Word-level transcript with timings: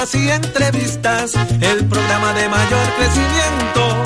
noticias 0.00 0.14
y 0.14 0.30
entrevistas, 0.30 1.34
el 1.60 1.84
programa 1.86 2.32
de 2.32 2.48
mayor 2.48 2.88
crecimiento 2.96 4.02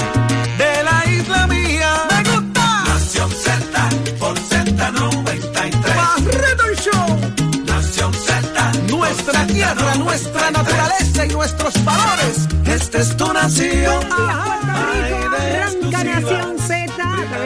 de 0.58 0.82
la 0.82 1.06
isla 1.06 1.46
mía. 1.46 2.06
¡Me 2.10 2.30
gusta! 2.30 2.84
Nación 2.84 3.30
Z 3.30 3.88
por 4.18 4.36
Z93. 4.36 5.96
Barreto 5.96 6.64
el 6.64 6.76
Show. 6.76 7.64
Nación 7.66 8.12
Z. 8.12 8.72
Nuestra 8.88 9.46
tierra, 9.46 9.94
nuestra 9.96 10.50
naturaleza 10.50 11.26
y 11.26 11.28
nuestros 11.28 11.84
valores. 11.84 12.48
Esta 12.66 12.98
es 12.98 13.16
tu 13.16 13.32
nación. 13.32 14.04
Ay, 14.10 14.63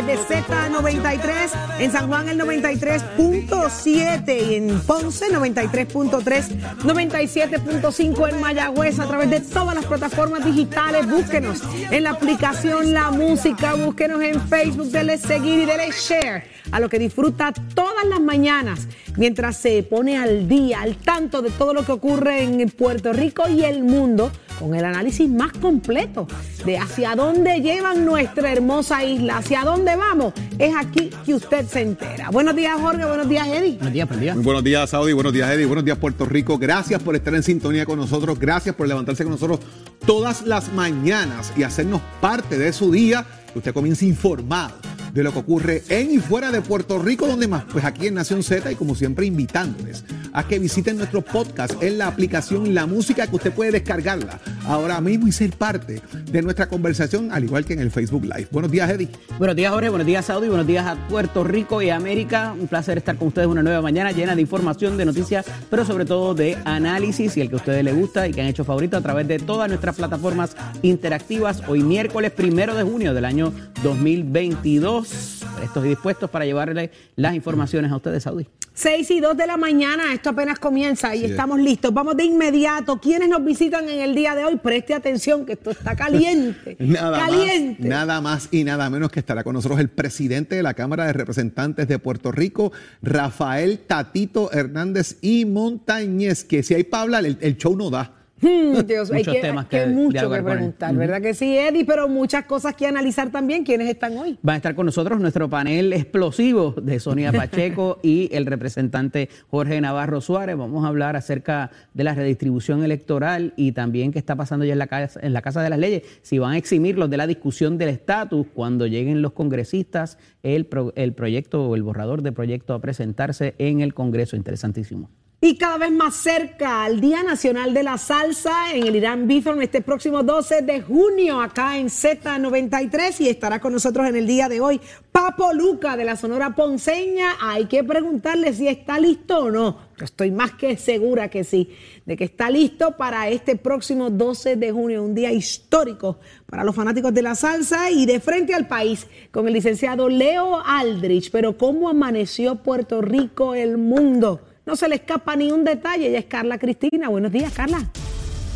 de 0.09 0.17
Z93, 0.17 1.51
en 1.80 1.93
San 1.93 2.09
Juan 2.09 2.30
el 2.30 2.41
93.7 2.41 4.48
y 4.48 4.55
en 4.55 4.81
Ponce 4.81 5.27
93.3, 5.27 6.79
97.5 6.79 8.31
en 8.31 8.41
Mayagüez 8.41 8.98
a 9.01 9.07
través 9.07 9.29
de 9.29 9.41
todas 9.41 9.75
las 9.75 9.84
plataformas 9.84 10.47
digitales. 10.47 11.07
Búsquenos 11.07 11.61
en 11.91 12.05
la 12.05 12.12
aplicación 12.12 12.95
La 12.95 13.11
Música, 13.11 13.75
búsquenos 13.75 14.23
en 14.23 14.41
Facebook, 14.48 14.91
dele 14.91 15.19
seguir 15.19 15.65
y 15.65 15.67
dele 15.67 15.91
share 15.91 16.45
a 16.73 16.81
lo 16.81 16.89
que 16.89 16.98
disfruta 16.98 17.53
todas 17.75 18.06
las 18.06 18.20
mañanas 18.20 18.89
mientras 19.19 19.59
se 19.59 19.83
pone 19.83 20.17
al 20.17 20.48
día, 20.48 20.81
al 20.81 20.97
tanto 20.97 21.43
de 21.43 21.50
todo 21.50 21.75
lo 21.75 21.84
que 21.84 21.93
ocurre 21.93 22.45
en 22.45 22.67
Puerto 22.70 23.12
Rico 23.12 23.47
y 23.47 23.62
el 23.62 23.84
mundo 23.84 24.33
con 24.59 24.75
el 24.75 24.84
análisis 24.84 25.28
más 25.28 25.53
completo 25.53 26.27
de 26.64 26.78
hacia 26.78 27.14
dónde 27.14 27.61
llevan 27.61 28.05
nuestra 28.05 28.53
hermosa 28.53 29.05
isla, 29.05 29.39
hacia 29.39 29.65
dónde 29.65 29.97
vamos. 29.97 30.33
Es 30.59 30.75
aquí 30.77 31.11
que 31.25 31.34
usted 31.34 31.67
se 31.67 31.83
entera. 31.83 32.31
Buenos 32.31 32.56
días, 32.56 32.78
Jorge. 32.81 33.05
Buenos 33.05 33.28
días, 33.28 33.47
Eddie. 33.47 33.77
Buenos 33.77 33.92
días, 33.92 34.09
buen 34.09 34.20
día. 34.20 34.34
Muy 34.34 34.45
buenos 34.45 34.65
días, 34.65 34.91
Saudi. 34.91 35.12
Buenos 35.12 35.33
días, 35.33 35.50
Eddie. 35.50 35.67
Buenos 35.67 35.84
días, 35.84 35.98
Puerto 35.98 36.25
Rico. 36.25 36.59
Gracias 36.59 37.03
por 37.03 37.15
estar 37.17 37.34
en 37.34 37.42
sintonía 37.42 37.87
con 37.87 37.98
nosotros. 37.98 38.39
Gracias 38.39 38.75
por 38.75 38.89
levantarse 38.89 39.25
con 39.25 39.33
nosotros 39.33 39.61
todas 40.05 40.47
las 40.47 40.72
mañanas 40.72 41.53
y 41.56 41.62
hacernos 41.62 42.03
parte 42.20 42.59
de 42.59 42.72
su 42.72 42.91
día. 42.91 43.25
Que 43.53 43.59
usted 43.59 43.72
comience 43.72 44.05
informado 44.05 44.75
de 45.12 45.23
lo 45.23 45.33
que 45.33 45.39
ocurre 45.39 45.83
en 45.89 46.12
y 46.12 46.19
fuera 46.19 46.51
de 46.51 46.61
Puerto 46.61 46.98
Rico, 46.98 47.27
donde 47.27 47.48
más, 47.48 47.64
pues 47.70 47.84
aquí 47.84 48.06
en 48.06 48.14
Nación 48.14 48.42
Z 48.42 48.70
y 48.70 48.75
como 48.75 48.95
siempre 48.95 49.27
invitándoles 49.27 50.05
a 50.33 50.47
que 50.47 50.59
visiten 50.59 50.97
nuestro 50.97 51.23
podcast 51.23 51.83
en 51.83 51.98
la 51.98 52.06
aplicación 52.06 52.75
La 52.75 52.87
Música 52.87 53.27
que 53.27 53.37
usted 53.37 53.53
puede 53.53 53.73
descargarla 53.73 54.39
ahora 54.67 55.00
mismo 55.00 55.27
y 55.27 55.33
ser 55.33 55.50
parte 55.50 56.03
de 56.31 56.42
nuestra 56.42 56.69
conversación, 56.69 57.33
al 57.33 57.45
igual 57.45 57.65
que 57.65 57.73
en 57.73 57.81
el 57.81 57.91
Facebook 57.91 58.25
Live. 58.25 58.48
Buenos 58.50 58.70
días, 58.70 58.91
Eddie. 58.91 59.09
Buenos 59.39 59.56
días, 59.56 59.73
Jorge. 59.73 59.89
Buenos 59.89 60.06
días, 60.06 60.25
Saudi. 60.27 60.48
Buenos 60.48 60.67
días 60.67 60.87
a 60.87 60.97
Puerto 61.09 61.45
Rico 61.45 61.81
y 61.83 61.91
América. 61.91 62.55
Un 62.59 62.69
placer 62.69 62.98
estar 62.98 63.17
con 63.17 63.28
ustedes 63.28 63.48
una 63.48 63.62
nueva 63.62 63.81
mañana 63.83 64.12
llena 64.12 64.34
de 64.34 64.43
información, 64.43 64.97
de 64.97 65.05
noticias, 65.05 65.47
pero 65.70 65.84
sobre 65.84 66.05
todo 66.05 66.34
de 66.34 66.59
análisis 66.65 67.37
y 67.37 67.41
el 67.41 67.48
que 67.48 67.55
a 67.55 67.59
ustedes 67.59 67.84
les 67.84 67.95
gusta 67.95 68.28
y 68.28 68.33
que 68.33 68.41
han 68.41 68.47
hecho 68.47 68.65
favorito 68.65 68.97
a 68.97 69.00
través 69.00 69.27
de 69.27 69.39
todas 69.39 69.69
nuestras 69.69 69.97
plataformas 69.97 70.56
interactivas. 70.83 71.62
Hoy 71.69 71.83
miércoles 71.83 72.31
primero 72.33 72.75
de 72.75 72.83
junio 72.83 73.15
del 73.15 73.25
año 73.25 73.53
2022. 73.83 75.45
Estoy 75.62 75.89
dispuestos 75.91 76.31
para 76.31 76.45
llevarle 76.45 76.91
las 77.17 77.34
informaciones 77.34 77.93
a 77.93 77.97
ustedes, 77.97 78.23
Saudi. 78.23 78.47
6 78.75 79.11
y 79.11 79.19
2 79.19 79.37
de 79.37 79.47
la 79.48 79.57
mañana, 79.57 80.15
esto 80.15 80.31
apenas 80.31 80.61
comienza 80.61 81.12
y 81.17 81.25
estamos 81.25 81.59
listos. 81.59 81.93
Vamos 81.93 82.17
de 82.17 82.23
inmediato. 82.23 83.01
¿Quiénes 83.01 83.29
nos 83.29 83.45
visitan 83.45 83.89
en 83.89 83.99
el 83.99 84.15
día 84.15 84.37
de 84.37 84.44
hoy? 84.44 84.56
Preste 84.56 84.94
atención 84.94 85.44
que 85.44 85.55
esto 85.55 85.72
está 85.72 85.97
caliente. 85.97 86.77
Nada 86.78 87.19
caliente. 87.19 87.83
más, 87.83 87.88
nada 87.88 88.21
más 88.21 88.49
y 88.53 88.62
nada 88.62 88.88
menos 88.88 89.11
que 89.11 89.19
estará 89.19 89.43
con 89.43 89.55
nosotros 89.55 89.81
el 89.81 89.88
presidente 89.88 90.55
de 90.55 90.62
la 90.62 90.75
Cámara 90.75 91.06
de 91.06 91.12
Representantes 91.12 91.88
de 91.88 91.99
Puerto 91.99 92.31
Rico, 92.31 92.71
Rafael 93.03 93.81
Tatito 93.81 94.53
Hernández 94.53 95.17
y 95.22 95.44
Montañez, 95.44 96.44
que 96.44 96.62
si 96.62 96.75
hay 96.75 96.84
para 96.84 97.03
hablar, 97.03 97.27
el, 97.27 97.37
el 97.41 97.56
show 97.56 97.77
no 97.77 97.91
da. 97.91 98.18
Hmm, 98.41 98.87
Dios, 98.87 99.10
hay 99.10 99.19
Muchos 99.19 99.34
que, 99.34 99.41
temas 99.41 99.65
hay 99.65 99.69
que 99.71 99.84
que 99.84 99.91
mucho 99.91 100.31
que 100.31 100.43
preguntar. 100.43 100.94
¿verdad 100.94 101.21
que 101.21 101.34
sí, 101.34 101.56
Eddie? 101.56 101.84
Pero 101.84 102.09
muchas 102.09 102.44
cosas 102.44 102.75
que 102.75 102.87
analizar 102.87 103.31
también. 103.31 103.65
¿Quiénes 103.65 103.88
están 103.88 104.16
hoy? 104.16 104.38
Va 104.49 104.53
a 104.53 104.56
estar 104.56 104.75
con 104.75 104.87
nosotros 104.87 105.21
nuestro 105.21 105.49
panel 105.50 105.93
explosivo 105.93 106.72
de 106.81 107.00
Sonia 107.00 107.32
Pacheco 107.32 107.99
y 108.03 108.28
el 108.32 108.47
representante 108.47 109.28
Jorge 109.50 109.81
Navarro 109.81 110.21
Suárez. 110.21 110.56
Vamos 110.56 110.84
a 110.84 110.88
hablar 110.88 111.16
acerca 111.16 111.71
de 111.94 112.04
la 112.04 112.15
redistribución 112.15 112.84
electoral 112.84 113.54
y 113.56 113.72
también 113.72 114.12
qué 114.12 114.19
está 114.19 114.37
pasando 114.37 114.65
ya 114.65 114.72
en 114.75 114.78
la 114.78 114.87
casa, 114.87 115.19
en 115.22 115.32
la 115.32 115.43
casa 115.43 115.62
de 115.62 115.70
las 115.70 115.78
Leyes. 115.78 116.03
Si 116.22 116.38
van 116.38 116.53
a 116.53 116.56
eximirlos 116.59 117.10
de 117.10 117.16
la 117.16 117.26
discusión 117.26 117.78
del 117.78 117.88
estatus 117.88 118.47
cuando 118.55 118.87
lleguen 118.87 119.20
los 119.22 119.32
congresistas, 119.32 120.19
el, 120.43 120.66
pro- 120.66 120.93
el 120.97 121.12
proyecto 121.12 121.65
o 121.69 121.75
el 121.75 121.82
borrador 121.82 122.22
de 122.22 122.32
proyecto 122.32 122.75
a 122.75 122.81
presentarse 122.81 123.55
en 123.59 123.81
el 123.81 123.94
Congreso. 123.94 124.37
Interesantísimo. 124.37 125.10
Y 125.41 125.56
cada 125.56 125.78
vez 125.78 125.93
más 125.93 126.16
cerca 126.16 126.82
al 126.82 127.00
Día 127.00 127.22
Nacional 127.22 127.72
de 127.72 127.84
la 127.84 127.97
Salsa 127.97 128.75
en 128.75 128.88
el 128.88 128.97
Irán 128.97 129.28
Bithorn 129.28 129.62
este 129.62 129.82
próximo 129.82 130.25
12 130.25 130.62
de 130.62 130.81
junio 130.82 131.41
acá 131.41 131.78
en 131.78 131.87
Z93 131.87 133.21
y 133.21 133.28
estará 133.28 133.60
con 133.60 133.72
nosotros 133.72 134.09
en 134.09 134.16
el 134.16 134.26
día 134.26 134.49
de 134.49 134.60
hoy 134.60 134.81
Papo 135.12 135.53
Luca 135.53 135.97
de 135.97 136.04
la 136.04 136.16
Sonora 136.16 136.56
Ponceña. 136.56 137.37
Hay 137.41 137.66
que 137.66 137.84
preguntarle 137.84 138.53
si 138.53 138.66
está 138.66 138.99
listo 138.99 139.38
o 139.44 139.50
no. 139.53 139.78
Yo 139.97 140.06
estoy 140.06 140.32
más 140.32 140.54
que 140.54 140.76
segura 140.76 141.31
que 141.31 141.44
sí, 141.44 141.70
de 142.05 142.16
que 142.16 142.25
está 142.25 142.50
listo 142.50 142.97
para 142.97 143.28
este 143.28 143.55
próximo 143.55 144.10
12 144.10 144.56
de 144.56 144.72
junio, 144.72 145.05
un 145.05 145.15
día 145.15 145.31
histórico 145.31 146.19
para 146.47 146.65
los 146.65 146.75
fanáticos 146.75 147.15
de 147.15 147.22
la 147.22 147.37
salsa 147.37 147.93
y 147.93 148.06
de 148.06 148.19
frente 148.19 148.55
al 148.55 148.66
país 148.66 149.06
con 149.31 149.47
el 149.47 149.55
licenciado 149.55 150.09
Leo 150.09 150.60
Aldrich. 150.66 151.31
Pero 151.31 151.56
¿cómo 151.56 151.88
amaneció 151.88 152.56
Puerto 152.56 153.00
Rico, 153.03 153.55
el 153.55 153.78
mundo? 153.78 154.47
No 154.69 154.77
se 154.77 154.87
le 154.87 154.97
escapa 154.97 155.34
ni 155.34 155.51
un 155.51 155.65
detalle. 155.65 156.09
Ella 156.09 156.19
es 156.19 156.27
Carla 156.27 156.59
Cristina. 156.59 157.09
Buenos 157.09 157.33
días, 157.33 157.51
Carla. 157.55 157.79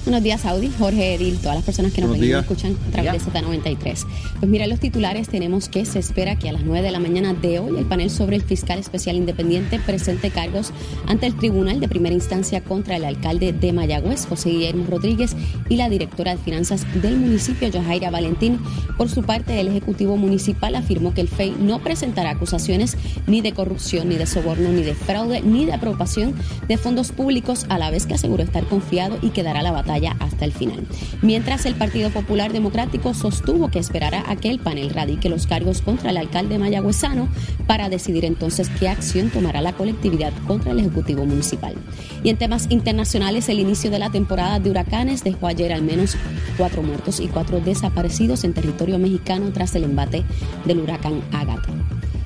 Buenos 0.05 0.25
días, 0.25 0.45
Audi, 0.47 0.69
Jorge, 0.77 1.15
Edil, 1.15 1.39
todas 1.39 1.55
las 1.55 1.65
personas 1.65 1.93
que 1.93 2.01
nos 2.01 2.11
ven 2.11 2.25
y 2.25 2.33
escuchan 2.33 2.77
a 2.89 2.91
través 2.91 3.25
de 3.25 3.31
Z93. 3.31 4.05
Pues 4.41 4.51
mira, 4.51 4.67
los 4.67 4.81
titulares 4.81 5.29
tenemos 5.29 5.69
que 5.69 5.85
se 5.85 6.01
espera 6.01 6.35
que 6.37 6.49
a 6.49 6.53
las 6.53 6.65
9 6.65 6.85
de 6.85 6.91
la 6.91 6.99
mañana 6.99 7.35
de 7.35 7.61
hoy 7.61 7.79
el 7.79 7.85
panel 7.85 8.11
sobre 8.11 8.35
el 8.35 8.43
fiscal 8.43 8.81
especial 8.81 9.15
independiente 9.15 9.79
presente 9.79 10.33
cargos 10.33 10.73
ante 11.07 11.27
el 11.27 11.37
tribunal 11.37 11.79
de 11.79 11.87
primera 11.87 12.17
instancia 12.17 12.65
contra 12.65 12.97
el 12.97 13.05
alcalde 13.05 13.53
de 13.53 13.73
Mayagüez, 13.73 14.27
José 14.27 14.51
Guillermo 14.51 14.87
Rodríguez, 14.91 15.37
y 15.69 15.77
la 15.77 15.89
directora 15.89 16.33
de 16.33 16.43
finanzas 16.43 16.85
del 17.01 17.19
municipio, 17.19 17.69
Yajaira 17.69 18.11
Valentín. 18.11 18.59
Por 18.99 19.09
su 19.09 19.23
parte, 19.23 19.61
el 19.61 19.69
Ejecutivo 19.69 20.17
Municipal 20.17 20.75
afirmó 20.75 21.15
que 21.15 21.21
el 21.21 21.29
FEI 21.29 21.55
no 21.61 21.79
presentará 21.79 22.31
acusaciones 22.31 22.97
ni 23.29 23.41
de 23.41 23.53
corrupción, 23.53 24.09
ni 24.09 24.17
de 24.17 24.27
soborno, 24.27 24.69
ni 24.71 24.83
de 24.83 24.97
fraude, 24.97 25.43
ni 25.43 25.65
de 25.65 25.75
apropiación 25.75 26.35
de 26.67 26.77
fondos 26.77 27.13
públicos, 27.13 27.67
a 27.69 27.79
la 27.79 27.93
vez 27.93 28.07
que 28.07 28.15
aseguró 28.15 28.43
estar 28.43 28.65
confiado 28.65 29.17
y 29.23 29.29
que 29.29 29.45
dará 29.45 29.63
la 29.63 29.71
batalla 29.71 29.92
hasta 30.19 30.45
el 30.45 30.53
final. 30.53 30.87
Mientras 31.21 31.67
el 31.67 31.75
Partido 31.75 32.11
Popular 32.11 32.53
Democrático 32.53 33.15
sostuvo 33.15 33.71
que 33.71 33.79
esperará 33.79 34.25
a 34.27 34.37
que 34.37 34.51
el 34.51 34.59
panel 34.59 34.91
radique 34.91 35.29
los 35.29 35.47
cargos 35.47 35.83
contra 35.83 36.11
el 36.11 36.17
alcalde 36.17 36.59
mayagüezano 36.59 37.29
para 37.67 37.89
decidir 37.89 38.25
entonces 38.25 38.71
qué 38.81 38.89
acción 38.89 39.31
tomará 39.31 39.61
la 39.61 39.75
colectividad 39.75 40.33
contra 40.47 40.73
el 40.73 40.81
Ejecutivo 40.81 41.27
Municipal. 41.27 41.75
Y 42.23 42.31
en 42.31 42.37
temas 42.37 42.67
internacionales, 42.71 43.49
el 43.49 43.61
inicio 43.61 43.91
de 43.91 43.99
la 43.99 44.11
temporada 44.11 44.59
de 44.59 44.71
huracanes 44.71 45.25
dejó 45.25 45.47
ayer 45.47 45.73
al 45.73 45.83
menos 45.83 46.17
cuatro 46.57 46.83
muertos 46.83 47.21
y 47.21 47.29
cuatro 47.29 47.61
desaparecidos 47.61 48.45
en 48.45 48.55
territorio 48.55 48.99
mexicano 48.99 49.53
tras 49.53 49.75
el 49.75 49.85
embate 49.85 50.25
del 50.65 50.81
huracán 50.81 51.21
Ágata. 51.33 51.69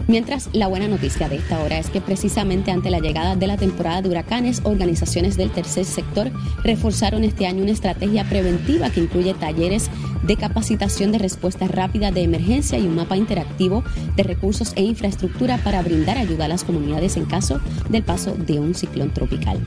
Mientras, 0.09 0.51
la 0.53 0.69
buena 0.69 0.87
noticia 0.87 1.29
de 1.29 1.37
esta 1.37 1.61
hora 1.61 1.79
es 1.79 1.91
que 1.91 2.01
precisamente 2.01 2.71
ante 2.71 2.91
la 2.91 3.01
llegada 3.01 3.35
de 3.35 3.49
la 3.49 3.57
temporada 3.57 4.03
de 4.03 4.09
huracanes, 4.09 4.61
organizaciones 4.63 5.37
del 5.37 5.51
tercer 5.51 5.85
sector 5.85 6.31
reforzaron 6.63 7.25
este 7.25 7.47
año 7.47 7.65
una 7.65 7.73
estrategia 7.73 8.25
preventiva 8.29 8.91
que 8.91 9.01
incluye 9.01 9.35
talleres 9.35 9.91
de 10.23 10.37
capacitación 10.37 11.11
de 11.11 11.19
respuesta 11.19 11.67
rápida 11.67 12.13
de 12.13 12.23
emergencia 12.23 12.79
y 12.79 12.87
un 12.87 12.95
mapa 12.95 13.17
interactivo 13.17 13.83
de 14.15 14.23
recursos 14.23 14.73
e 14.77 14.83
infraestructura 14.83 15.59
para 15.59 15.83
brindar 15.83 16.19
ayuda 16.19 16.45
a 16.45 16.49
las 16.49 16.63
comunidades 16.63 17.17
en 17.17 17.25
caso 17.25 17.61
del 17.89 18.05
paso 18.05 18.37
de 18.37 18.61
un 18.61 18.75
ciclón 18.75 19.13
tropical. 19.13 19.59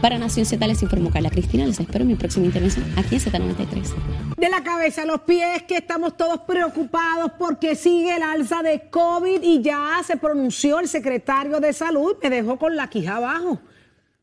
Para 0.00 0.18
Nación 0.18 0.44
Z 0.44 0.64
les 0.66 0.82
informó 0.82 1.10
Carla 1.10 1.30
Cristina. 1.30 1.66
Les 1.66 1.80
espero 1.80 2.02
en 2.02 2.08
mi 2.08 2.14
próxima 2.14 2.46
intervención 2.46 2.84
aquí 2.96 3.14
en 3.16 3.20
Z93. 3.20 4.36
De 4.36 4.48
la 4.48 4.62
cabeza 4.62 5.02
a 5.02 5.06
los 5.06 5.22
pies, 5.22 5.62
que 5.62 5.78
estamos 5.78 6.16
todos 6.16 6.40
preocupados 6.40 7.32
porque 7.38 7.74
sigue 7.74 8.14
el 8.14 8.22
alza 8.22 8.62
de 8.62 8.88
COVID 8.90 9.42
y 9.42 9.62
ya 9.62 10.00
se 10.06 10.16
pronunció 10.16 10.80
el 10.80 10.88
secretario 10.88 11.60
de 11.60 11.72
salud, 11.72 12.16
me 12.22 12.30
dejó 12.30 12.58
con 12.58 12.76
la 12.76 12.88
quija 12.88 13.16
abajo. 13.16 13.58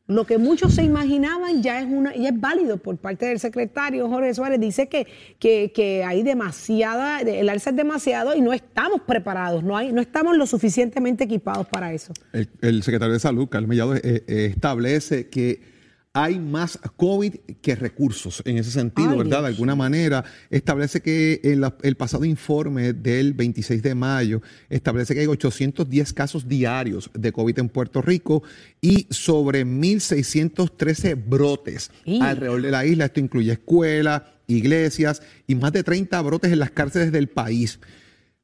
Lo 0.06 0.26
que 0.26 0.36
muchos 0.36 0.74
se 0.74 0.82
imaginaban 0.82 1.62
ya 1.62 1.80
es 1.80 1.86
una, 1.86 2.14
ya 2.14 2.28
es 2.28 2.38
válido 2.38 2.76
por 2.76 2.98
parte 2.98 3.24
del 3.24 3.38
secretario 3.40 4.06
Jorge 4.08 4.34
Suárez. 4.34 4.60
Dice 4.60 4.86
que, 4.86 5.06
que, 5.38 5.72
que 5.74 6.04
hay 6.04 6.22
demasiada, 6.22 7.20
el 7.20 7.48
alza 7.48 7.70
es 7.70 7.76
demasiado 7.76 8.34
y 8.34 8.42
no 8.42 8.52
estamos 8.52 9.00
preparados, 9.06 9.64
no 9.64 9.78
hay, 9.78 9.92
no 9.92 10.02
estamos 10.02 10.36
lo 10.36 10.46
suficientemente 10.46 11.24
equipados 11.24 11.66
para 11.68 11.94
eso. 11.94 12.12
El, 12.32 12.82
secretario 12.82 13.14
de 13.14 13.20
Salud, 13.20 13.48
Carlos 13.48 13.68
Mellado, 13.68 13.96
eh, 13.96 14.02
eh, 14.04 14.50
establece 14.52 15.30
que 15.30 15.73
hay 16.16 16.38
más 16.38 16.78
COVID 16.96 17.34
que 17.60 17.74
recursos 17.74 18.40
en 18.44 18.56
ese 18.56 18.70
sentido, 18.70 19.18
¿verdad? 19.18 19.42
De 19.42 19.48
alguna 19.48 19.74
manera, 19.74 20.24
establece 20.48 21.00
que 21.00 21.40
el 21.42 21.96
pasado 21.96 22.24
informe 22.24 22.92
del 22.92 23.34
26 23.34 23.82
de 23.82 23.96
mayo 23.96 24.40
establece 24.70 25.12
que 25.12 25.20
hay 25.20 25.26
810 25.26 26.12
casos 26.12 26.48
diarios 26.48 27.10
de 27.14 27.32
COVID 27.32 27.58
en 27.58 27.68
Puerto 27.68 28.00
Rico 28.00 28.44
y 28.80 29.08
sobre 29.10 29.66
1.613 29.66 31.20
brotes 31.26 31.90
alrededor 32.20 32.62
de 32.62 32.70
la 32.70 32.86
isla. 32.86 33.06
Esto 33.06 33.18
incluye 33.18 33.50
escuelas, 33.50 34.22
iglesias 34.46 35.20
y 35.48 35.56
más 35.56 35.72
de 35.72 35.82
30 35.82 36.22
brotes 36.22 36.52
en 36.52 36.60
las 36.60 36.70
cárceles 36.70 37.10
del 37.10 37.28
país. 37.28 37.80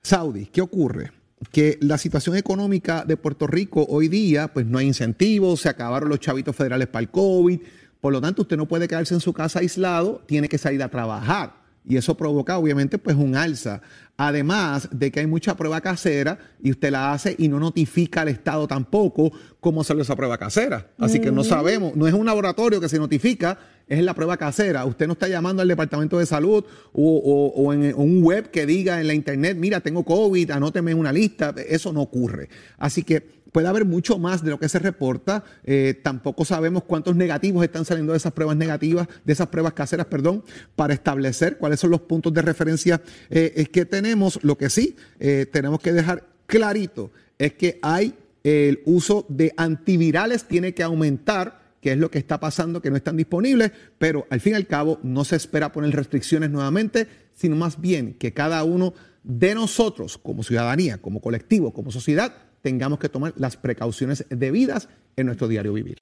Saudi, 0.02 0.46
¿qué 0.46 0.61
ocurre? 0.61 1.12
Que 1.52 1.78
la 1.81 1.98
situación 1.98 2.37
económica 2.37 3.04
de 3.04 3.16
Puerto 3.16 3.46
Rico 3.46 3.87
hoy 3.88 4.08
día, 4.08 4.48
pues 4.48 4.66
no 4.66 4.78
hay 4.78 4.87
incentivos, 4.87 5.60
se 5.60 5.69
acabaron 5.69 6.08
los 6.08 6.20
chavitos 6.20 6.54
federales 6.54 6.88
para 6.88 7.02
el 7.02 7.10
COVID, 7.10 7.60
por 8.00 8.12
lo 8.12 8.20
tanto 8.20 8.42
usted 8.42 8.56
no 8.56 8.66
puede 8.66 8.88
quedarse 8.88 9.14
en 9.14 9.20
su 9.20 9.32
casa 9.32 9.60
aislado, 9.60 10.22
tiene 10.26 10.48
que 10.48 10.58
salir 10.58 10.82
a 10.82 10.88
trabajar. 10.88 11.59
Y 11.85 11.97
eso 11.97 12.17
provoca 12.17 12.59
obviamente 12.59 12.99
pues 12.99 13.17
un 13.17 13.35
alza. 13.35 13.81
Además 14.17 14.88
de 14.93 15.11
que 15.11 15.21
hay 15.21 15.27
mucha 15.27 15.56
prueba 15.56 15.81
casera 15.81 16.38
y 16.62 16.71
usted 16.71 16.91
la 16.91 17.12
hace 17.12 17.35
y 17.38 17.49
no 17.49 17.59
notifica 17.59 18.21
al 18.21 18.29
Estado 18.29 18.69
tampoco 18.69 19.32
cómo 19.61 19.82
salió 19.82 20.03
esa 20.03 20.15
prueba 20.15 20.37
casera. 20.37 20.91
Así 20.99 21.21
que 21.21 21.32
no 21.32 21.43
sabemos, 21.43 21.97
no 21.97 22.06
es 22.06 22.12
un 22.12 22.27
laboratorio 22.27 22.82
que 22.82 22.88
se 22.91 22.99
notifica, 22.99 23.59
es 23.87 24.05
la 24.05 24.12
prueba 24.12 24.37
casera. 24.37 24.85
Usted 24.85 25.06
no 25.06 25.15
está 25.15 25.27
llamando 25.27 25.62
al 25.62 25.69
Departamento 25.69 26.19
de 26.19 26.27
Salud 26.27 26.65
o, 26.93 27.73
en 27.73 27.94
un 27.97 28.23
web 28.23 28.50
que 28.50 28.67
diga 28.67 29.00
en 29.00 29.06
la 29.06 29.15
internet, 29.15 29.56
mira, 29.59 29.81
tengo 29.81 30.05
COVID, 30.05 30.50
anóteme 30.50 30.91
en 30.91 30.99
una 30.99 31.12
lista. 31.12 31.55
Eso 31.67 31.91
no 31.91 32.03
ocurre. 32.03 32.50
Así 32.77 33.03
que 33.03 33.39
puede 33.52 33.69
haber 33.69 33.85
mucho 33.85 34.19
más 34.19 34.43
de 34.44 34.50
lo 34.50 34.58
que 34.58 34.69
se 34.69 34.79
reporta. 34.79 35.44
Eh, 35.64 35.99
tampoco 36.02 36.44
sabemos 36.44 36.85
cuántos 36.85 37.17
negativos 37.17 37.64
están 37.64 37.85
saliendo 37.85 38.12
de 38.12 38.19
esas 38.19 38.32
pruebas 38.32 38.56
negativas, 38.56 39.08
de 39.25 39.32
esas 39.32 39.49
pruebas 39.49 39.73
caseras, 39.73 40.06
perdón, 40.06 40.44
para 40.76 40.94
establecer 40.94 41.58
cuáles 41.58 41.81
son 41.81 41.91
los 41.91 42.00
puntos 42.02 42.32
de 42.32 42.43
referencia 42.43 43.00
eh, 43.29 43.67
que 43.73 43.85
tenemos. 43.85 44.38
Lo 44.43 44.56
que 44.56 44.70
sí 44.70 44.97
eh, 45.19 45.47
tenemos 45.50 45.81
que 45.81 45.93
dejar 45.93 46.26
clarito 46.47 47.11
es 47.38 47.55
que 47.55 47.79
hay 47.82 48.14
el 48.43 48.81
uso 48.87 49.26
de 49.29 49.53
antivirales 49.56 50.44
tiene 50.44 50.73
que 50.73 50.82
aumentar 50.82 51.61
qué 51.81 51.93
es 51.93 51.99
lo 51.99 52.11
que 52.11 52.19
está 52.19 52.41
pasando, 52.41 52.81
que 52.81 52.91
no 52.91 52.96
están 52.96 53.17
disponibles, 53.17 53.73
pero 53.99 54.26
al 54.31 54.41
fin 54.41 54.53
y 54.53 54.56
al 54.56 54.67
cabo 54.67 54.99
no 55.03 55.25
se 55.25 55.37
espera 55.37 55.73
poner 55.73 55.94
restricciones 55.94 56.50
nuevamente, 56.50 57.06
sino 57.35 57.56
más 57.56 57.81
bien 57.81 58.14
que 58.14 58.32
cada 58.32 58.62
uno 58.64 58.94
de 59.23 59.55
nosotros, 59.55 60.19
como 60.19 60.43
ciudadanía, 60.43 60.99
como 60.99 61.20
colectivo, 61.20 61.73
como 61.73 61.91
sociedad, 61.91 62.35
tengamos 62.62 62.98
que 62.98 63.08
tomar 63.08 63.32
las 63.36 63.56
precauciones 63.56 64.24
debidas 64.30 64.88
en 65.16 65.26
nuestro 65.26 65.48
diario 65.48 65.72
vivir. 65.72 65.96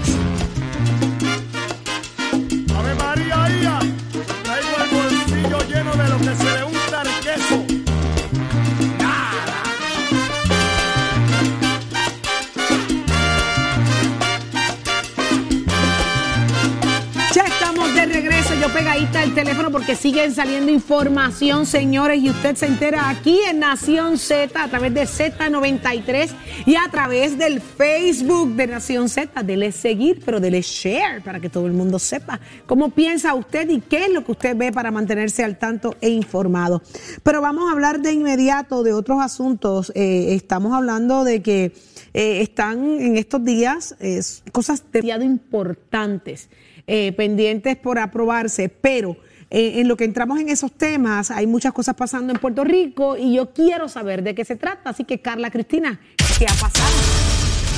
Pegadita 18.75 19.23
el 19.23 19.35
teléfono 19.35 19.71
porque 19.71 19.95
siguen 19.95 20.35
saliendo 20.35 20.71
información, 20.71 21.65
señores, 21.65 22.23
y 22.23 22.31
usted 22.31 22.57
se 22.57 22.67
entera 22.67 23.09
aquí 23.09 23.39
en 23.49 23.61
Nación 23.61 24.19
Z 24.19 24.63
a 24.63 24.69
través 24.69 24.95
de 24.95 25.03
Z93 25.03 26.31
y 26.67 26.77
a 26.77 26.89
través 26.91 27.39
del 27.39 27.61
Facebook 27.61 28.55
de 28.57 28.67
Nación 28.67 29.09
Z. 29.09 29.43
Dele 29.43 29.73
seguir, 29.73 30.23
pero 30.25 30.41
dele 30.41 30.61
share 30.63 31.23
para 31.23 31.41
que 31.41 31.49
todo 31.49 31.67
el 31.67 31.73
mundo 31.73 31.99
sepa 31.99 32.41
cómo 32.67 32.91
piensa 32.91 33.35
usted 33.35 33.69
y 33.71 33.81
qué 33.81 34.07
es 34.07 34.11
lo 34.11 34.25
que 34.25 34.33
usted 34.33 34.57
ve 34.57 34.73
para 34.73 34.91
mantenerse 34.91 35.45
al 35.45 35.59
tanto 35.59 35.97
e 36.01 36.11
informado. 36.11 36.83
Pero 37.23 37.41
vamos 37.41 37.69
a 37.69 37.73
hablar 37.73 38.01
de 38.01 38.13
inmediato 38.13 38.83
de 38.83 38.93
otros 38.93 39.21
asuntos. 39.21 39.93
Eh, 39.95 40.35
estamos 40.35 40.75
hablando 40.75 41.25
de 41.25 41.43
que 41.43 41.73
eh, 42.13 42.41
están 42.43 43.01
en 43.01 43.17
estos 43.17 43.45
días 43.45 43.97
eh, 44.01 44.21
cosas 44.53 44.85
demasiado 44.93 45.25
importantes 45.25 46.49
eh, 46.89 47.13
pendientes 47.13 47.77
por 47.77 47.99
aprobarse, 47.99 48.71
pero 48.71 49.19
eh, 49.51 49.81
en 49.81 49.89
lo 49.89 49.97
que 49.99 50.05
entramos 50.05 50.41
en 50.41 50.49
esos 50.49 50.73
temas 50.73 51.31
hay 51.31 51.47
muchas 51.47 51.75
cosas 51.75 51.95
pasando 51.95 52.33
en 52.33 52.39
Puerto 52.39 52.65
Rico 52.65 53.17
y 53.19 53.35
yo 53.35 53.53
quiero 53.53 53.89
saber 53.91 54.23
de 54.23 54.35
qué 54.35 54.47
se 54.47 54.57
trata. 54.57 54.91
Así 54.91 55.05
que, 55.05 55.21
Carla 55.21 55.51
Cristina, 55.51 56.01
¿qué 56.39 56.47
ha 56.47 56.55
pasado? 56.55 57.28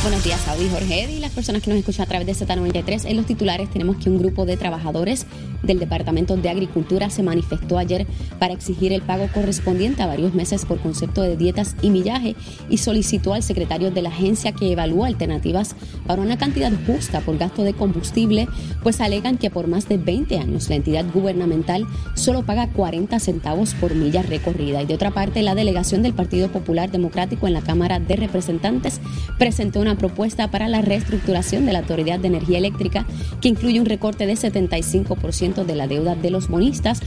Buenos 0.02 0.24
días, 0.24 0.40
Saudi 0.40 0.66
Jorge 0.70 1.12
y 1.12 1.20
las 1.20 1.30
personas 1.30 1.60
que 1.60 1.68
nos 1.68 1.78
escuchan 1.78 2.04
a 2.04 2.08
través 2.08 2.26
de 2.26 2.46
Z93. 2.46 3.04
En 3.04 3.18
los 3.18 3.26
titulares 3.26 3.68
tenemos 3.68 3.98
que 3.98 4.08
un 4.08 4.16
grupo 4.16 4.46
de 4.46 4.56
trabajadores 4.56 5.26
del 5.62 5.78
Departamento 5.78 6.38
de 6.38 6.48
Agricultura 6.48 7.10
se 7.10 7.22
manifestó 7.22 7.76
ayer 7.76 8.06
para 8.38 8.54
exigir 8.54 8.94
el 8.94 9.02
pago 9.02 9.28
correspondiente 9.32 10.02
a 10.02 10.06
varios 10.06 10.32
meses 10.32 10.64
por 10.64 10.80
concepto 10.80 11.20
de 11.20 11.36
dietas 11.36 11.76
y 11.82 11.90
millaje 11.90 12.34
y 12.70 12.78
solicitó 12.78 13.34
al 13.34 13.42
secretario 13.42 13.90
de 13.90 14.00
la 14.00 14.08
agencia 14.08 14.52
que 14.52 14.72
evalúa 14.72 15.06
alternativas 15.06 15.76
para 16.06 16.22
una 16.22 16.38
cantidad 16.38 16.72
justa 16.86 17.20
por 17.20 17.36
gasto 17.36 17.62
de 17.62 17.74
combustible, 17.74 18.48
pues 18.82 19.02
alegan 19.02 19.36
que 19.36 19.50
por 19.50 19.66
más 19.66 19.86
de 19.86 19.98
20 19.98 20.38
años 20.38 20.70
la 20.70 20.76
entidad 20.76 21.04
gubernamental 21.12 21.86
solo 22.14 22.42
paga 22.46 22.68
40 22.68 23.20
centavos 23.20 23.74
por 23.74 23.94
milla 23.94 24.22
recorrida. 24.22 24.80
Y 24.80 24.86
de 24.86 24.94
otra 24.94 25.10
parte, 25.10 25.42
la 25.42 25.54
delegación 25.54 26.02
del 26.02 26.14
Partido 26.14 26.48
Popular 26.48 26.90
Democrático 26.90 27.46
en 27.46 27.52
la 27.52 27.60
Cámara 27.60 28.00
de 28.00 28.16
Representantes 28.16 29.00
presentó 29.38 29.80
una 29.80 29.89
propuesta 29.96 30.50
para 30.50 30.68
la 30.68 30.80
reestructuración 30.80 31.66
de 31.66 31.72
la 31.72 31.80
Autoridad 31.80 32.18
de 32.18 32.28
Energía 32.28 32.58
Eléctrica 32.58 33.06
que 33.40 33.48
incluye 33.48 33.80
un 33.80 33.86
recorte 33.86 34.26
de 34.26 34.34
75% 34.34 35.64
de 35.64 35.74
la 35.74 35.86
deuda 35.86 36.14
de 36.14 36.30
los 36.30 36.48
bonistas, 36.48 37.00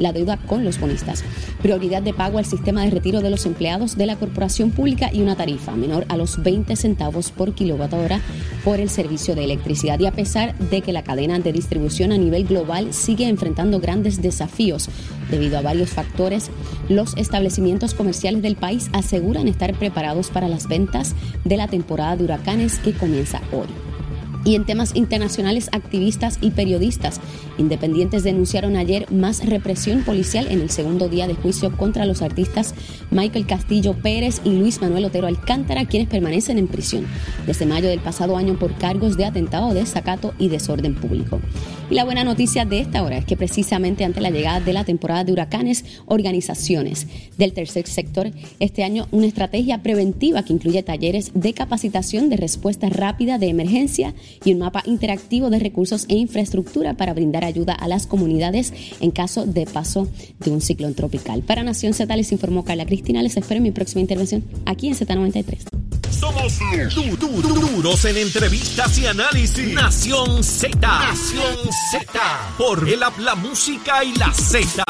la 0.00 0.12
deuda 0.12 0.36
con 0.36 0.64
los 0.64 0.80
bonistas, 0.80 1.22
prioridad 1.62 2.02
de 2.02 2.12
pago 2.12 2.38
al 2.38 2.44
sistema 2.44 2.84
de 2.84 2.90
retiro 2.90 3.20
de 3.20 3.30
los 3.30 3.46
empleados 3.46 3.96
de 3.96 4.06
la 4.06 4.16
corporación 4.16 4.72
pública 4.72 5.10
y 5.12 5.22
una 5.22 5.36
tarifa 5.36 5.76
menor 5.76 6.06
a 6.08 6.16
los 6.16 6.42
20 6.42 6.74
centavos 6.74 7.30
por 7.30 7.54
kilowatt 7.54 7.92
hora 7.92 8.20
por 8.64 8.80
el 8.80 8.90
servicio 8.90 9.34
de 9.34 9.44
electricidad. 9.44 10.00
Y 10.00 10.06
a 10.06 10.12
pesar 10.12 10.56
de 10.58 10.82
que 10.82 10.92
la 10.92 11.04
cadena 11.04 11.38
de 11.38 11.52
distribución 11.52 12.12
a 12.12 12.18
nivel 12.18 12.44
global 12.44 12.92
sigue 12.92 13.28
enfrentando 13.28 13.80
grandes 13.80 14.20
desafíos 14.20 14.88
debido 15.30 15.58
a 15.58 15.62
varios 15.62 15.90
factores, 15.90 16.50
los 16.88 17.16
establecimientos 17.16 17.94
comerciales 17.94 18.42
del 18.42 18.56
país 18.56 18.90
aseguran 18.92 19.48
estar 19.48 19.74
preparados 19.74 20.30
para 20.30 20.48
las 20.48 20.66
ventas 20.66 21.14
de 21.44 21.56
la 21.56 21.68
temporada 21.68 22.16
de 22.16 22.24
huracanes 22.24 22.78
que 22.78 22.92
comienza 22.92 23.40
hoy. 23.52 23.68
Y 24.44 24.54
en 24.54 24.64
temas 24.64 24.96
internacionales, 24.96 25.68
activistas 25.72 26.38
y 26.40 26.50
periodistas 26.50 27.20
independientes 27.58 28.22
denunciaron 28.22 28.76
ayer 28.76 29.10
más 29.12 29.44
represión 29.44 30.02
policial 30.02 30.46
en 30.50 30.60
el 30.60 30.70
segundo 30.70 31.08
día 31.08 31.26
de 31.26 31.34
juicio 31.34 31.76
contra 31.76 32.06
los 32.06 32.22
artistas 32.22 32.74
Michael 33.10 33.46
Castillo 33.46 33.94
Pérez 33.94 34.40
y 34.44 34.50
Luis 34.50 34.80
Manuel 34.80 35.04
Otero 35.04 35.26
Alcántara, 35.26 35.84
quienes 35.84 36.08
permanecen 36.08 36.58
en 36.58 36.68
prisión 36.68 37.06
desde 37.46 37.66
mayo 37.66 37.88
del 37.88 38.00
pasado 38.00 38.36
año 38.36 38.58
por 38.58 38.74
cargos 38.76 39.16
de 39.16 39.26
atentado, 39.26 39.74
desacato 39.74 40.32
y 40.38 40.48
desorden 40.48 40.94
público. 40.94 41.40
Y 41.90 41.96
la 41.96 42.04
buena 42.04 42.22
noticia 42.22 42.64
de 42.64 42.78
esta 42.78 43.02
hora 43.02 43.18
es 43.18 43.24
que 43.24 43.36
precisamente 43.36 44.04
ante 44.04 44.20
la 44.20 44.30
llegada 44.30 44.60
de 44.60 44.72
la 44.72 44.84
temporada 44.84 45.24
de 45.24 45.32
huracanes, 45.32 45.84
organizaciones 46.06 47.08
del 47.36 47.52
tercer 47.52 47.88
sector 47.88 48.30
este 48.60 48.84
año 48.84 49.08
una 49.10 49.26
estrategia 49.26 49.82
preventiva 49.82 50.44
que 50.44 50.52
incluye 50.52 50.82
talleres 50.82 51.32
de 51.34 51.52
capacitación 51.52 52.28
de 52.28 52.36
respuesta 52.36 52.88
rápida 52.88 53.38
de 53.38 53.48
emergencia 53.48 54.14
y 54.44 54.52
un 54.52 54.60
mapa 54.60 54.82
interactivo 54.86 55.50
de 55.50 55.58
recursos 55.58 56.06
e 56.08 56.14
infraestructura 56.14 56.94
para 56.94 57.14
brindar 57.14 57.44
ayuda 57.44 57.74
a 57.74 57.88
las 57.88 58.06
comunidades 58.06 58.72
en 59.00 59.10
caso 59.10 59.46
de 59.46 59.66
paso 59.66 60.08
de 60.38 60.50
un 60.50 60.60
ciclón 60.60 60.94
tropical. 60.94 61.42
Para 61.42 61.62
Nación 61.62 61.94
Z 61.94 62.14
les 62.16 62.32
informó 62.32 62.64
Carla 62.64 62.86
Cristina. 62.86 63.22
Les 63.22 63.36
espero 63.36 63.58
en 63.58 63.64
mi 63.64 63.70
próxima 63.70 64.00
intervención 64.00 64.44
aquí 64.66 64.88
en 64.88 64.94
Z93. 64.94 65.80
Somos 66.20 67.18
duros 67.18 68.04
en 68.04 68.16
entrevistas 68.18 68.98
y 68.98 69.06
análisis. 69.06 69.72
Nación 69.72 70.44
Z. 70.44 70.78
Nación 70.78 71.56
Z. 71.90 72.20
Por 72.58 72.86
el 72.86 73.00
la 73.00 73.34
música 73.34 74.04
y 74.04 74.14
la 74.16 74.30
Z. 74.32 74.84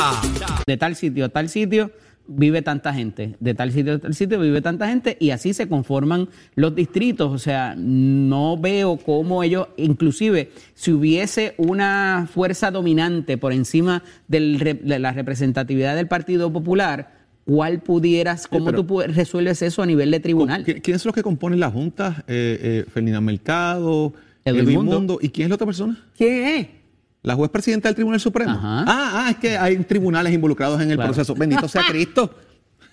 De 0.67 0.77
tal 0.77 0.97
sitio 0.97 1.27
a 1.27 1.29
tal 1.29 1.49
sitio 1.49 1.93
vive 2.31 2.63
tanta 2.63 2.95
gente, 2.95 3.37
de 3.41 3.55
tal 3.55 3.73
sitio 3.73 3.95
a 3.95 3.99
tal 3.99 4.15
sitio 4.15 4.39
vive 4.39 4.63
tanta 4.63 4.89
gente 4.89 5.17
y 5.19 5.31
así 5.31 5.53
se 5.53 5.69
conforman 5.69 6.29
los 6.55 6.75
distritos. 6.75 7.33
O 7.33 7.39
sea, 7.39 7.75
no 7.77 8.57
veo 8.57 8.97
cómo 8.97 9.43
ellos, 9.43 9.69
inclusive 9.77 10.51
si 10.75 10.93
hubiese 10.93 11.55
una 11.57 12.29
fuerza 12.33 12.71
dominante 12.71 13.37
por 13.37 13.53
encima 13.53 14.03
de 14.29 14.99
la 14.99 15.13
representatividad 15.13 15.97
del 15.97 16.09
Partido 16.09 16.53
Popular, 16.53 17.13
¿cuál 17.45 17.81
pudieras, 17.81 18.47
cómo 18.47 18.73
tú 18.73 19.01
resuelves 19.01 19.63
eso 19.63 19.83
a 19.83 19.87
nivel 19.87 20.11
de 20.11 20.21
tribunal? 20.21 20.65
¿Quiénes 20.65 21.03
son 21.03 21.11
los 21.11 21.15
que 21.15 21.23
componen 21.23 21.59
la 21.59 21.71
Junta? 21.71 22.25
Eh, 22.29 22.85
eh 22.97 23.21
Mercado, 23.21 24.13
Edwin 24.45 24.85
Mundo. 24.85 25.19
¿Y 25.21 25.31
quién 25.31 25.47
es 25.47 25.49
la 25.51 25.55
otra 25.57 25.67
persona? 25.67 25.99
¿Quién 26.17 26.47
es? 26.47 26.80
La 27.23 27.35
juez 27.35 27.51
presidenta 27.51 27.89
del 27.89 27.95
Tribunal 27.95 28.21
Supremo. 28.21 28.59
Ah, 28.63 28.85
ah, 29.27 29.31
es 29.31 29.37
que 29.37 29.57
hay 29.57 29.77
tribunales 29.79 30.33
involucrados 30.33 30.81
en 30.81 30.91
el 30.91 30.97
proceso. 30.97 31.35
Bendito 31.35 31.69
sea 31.69 31.83
Cristo. 31.89 32.35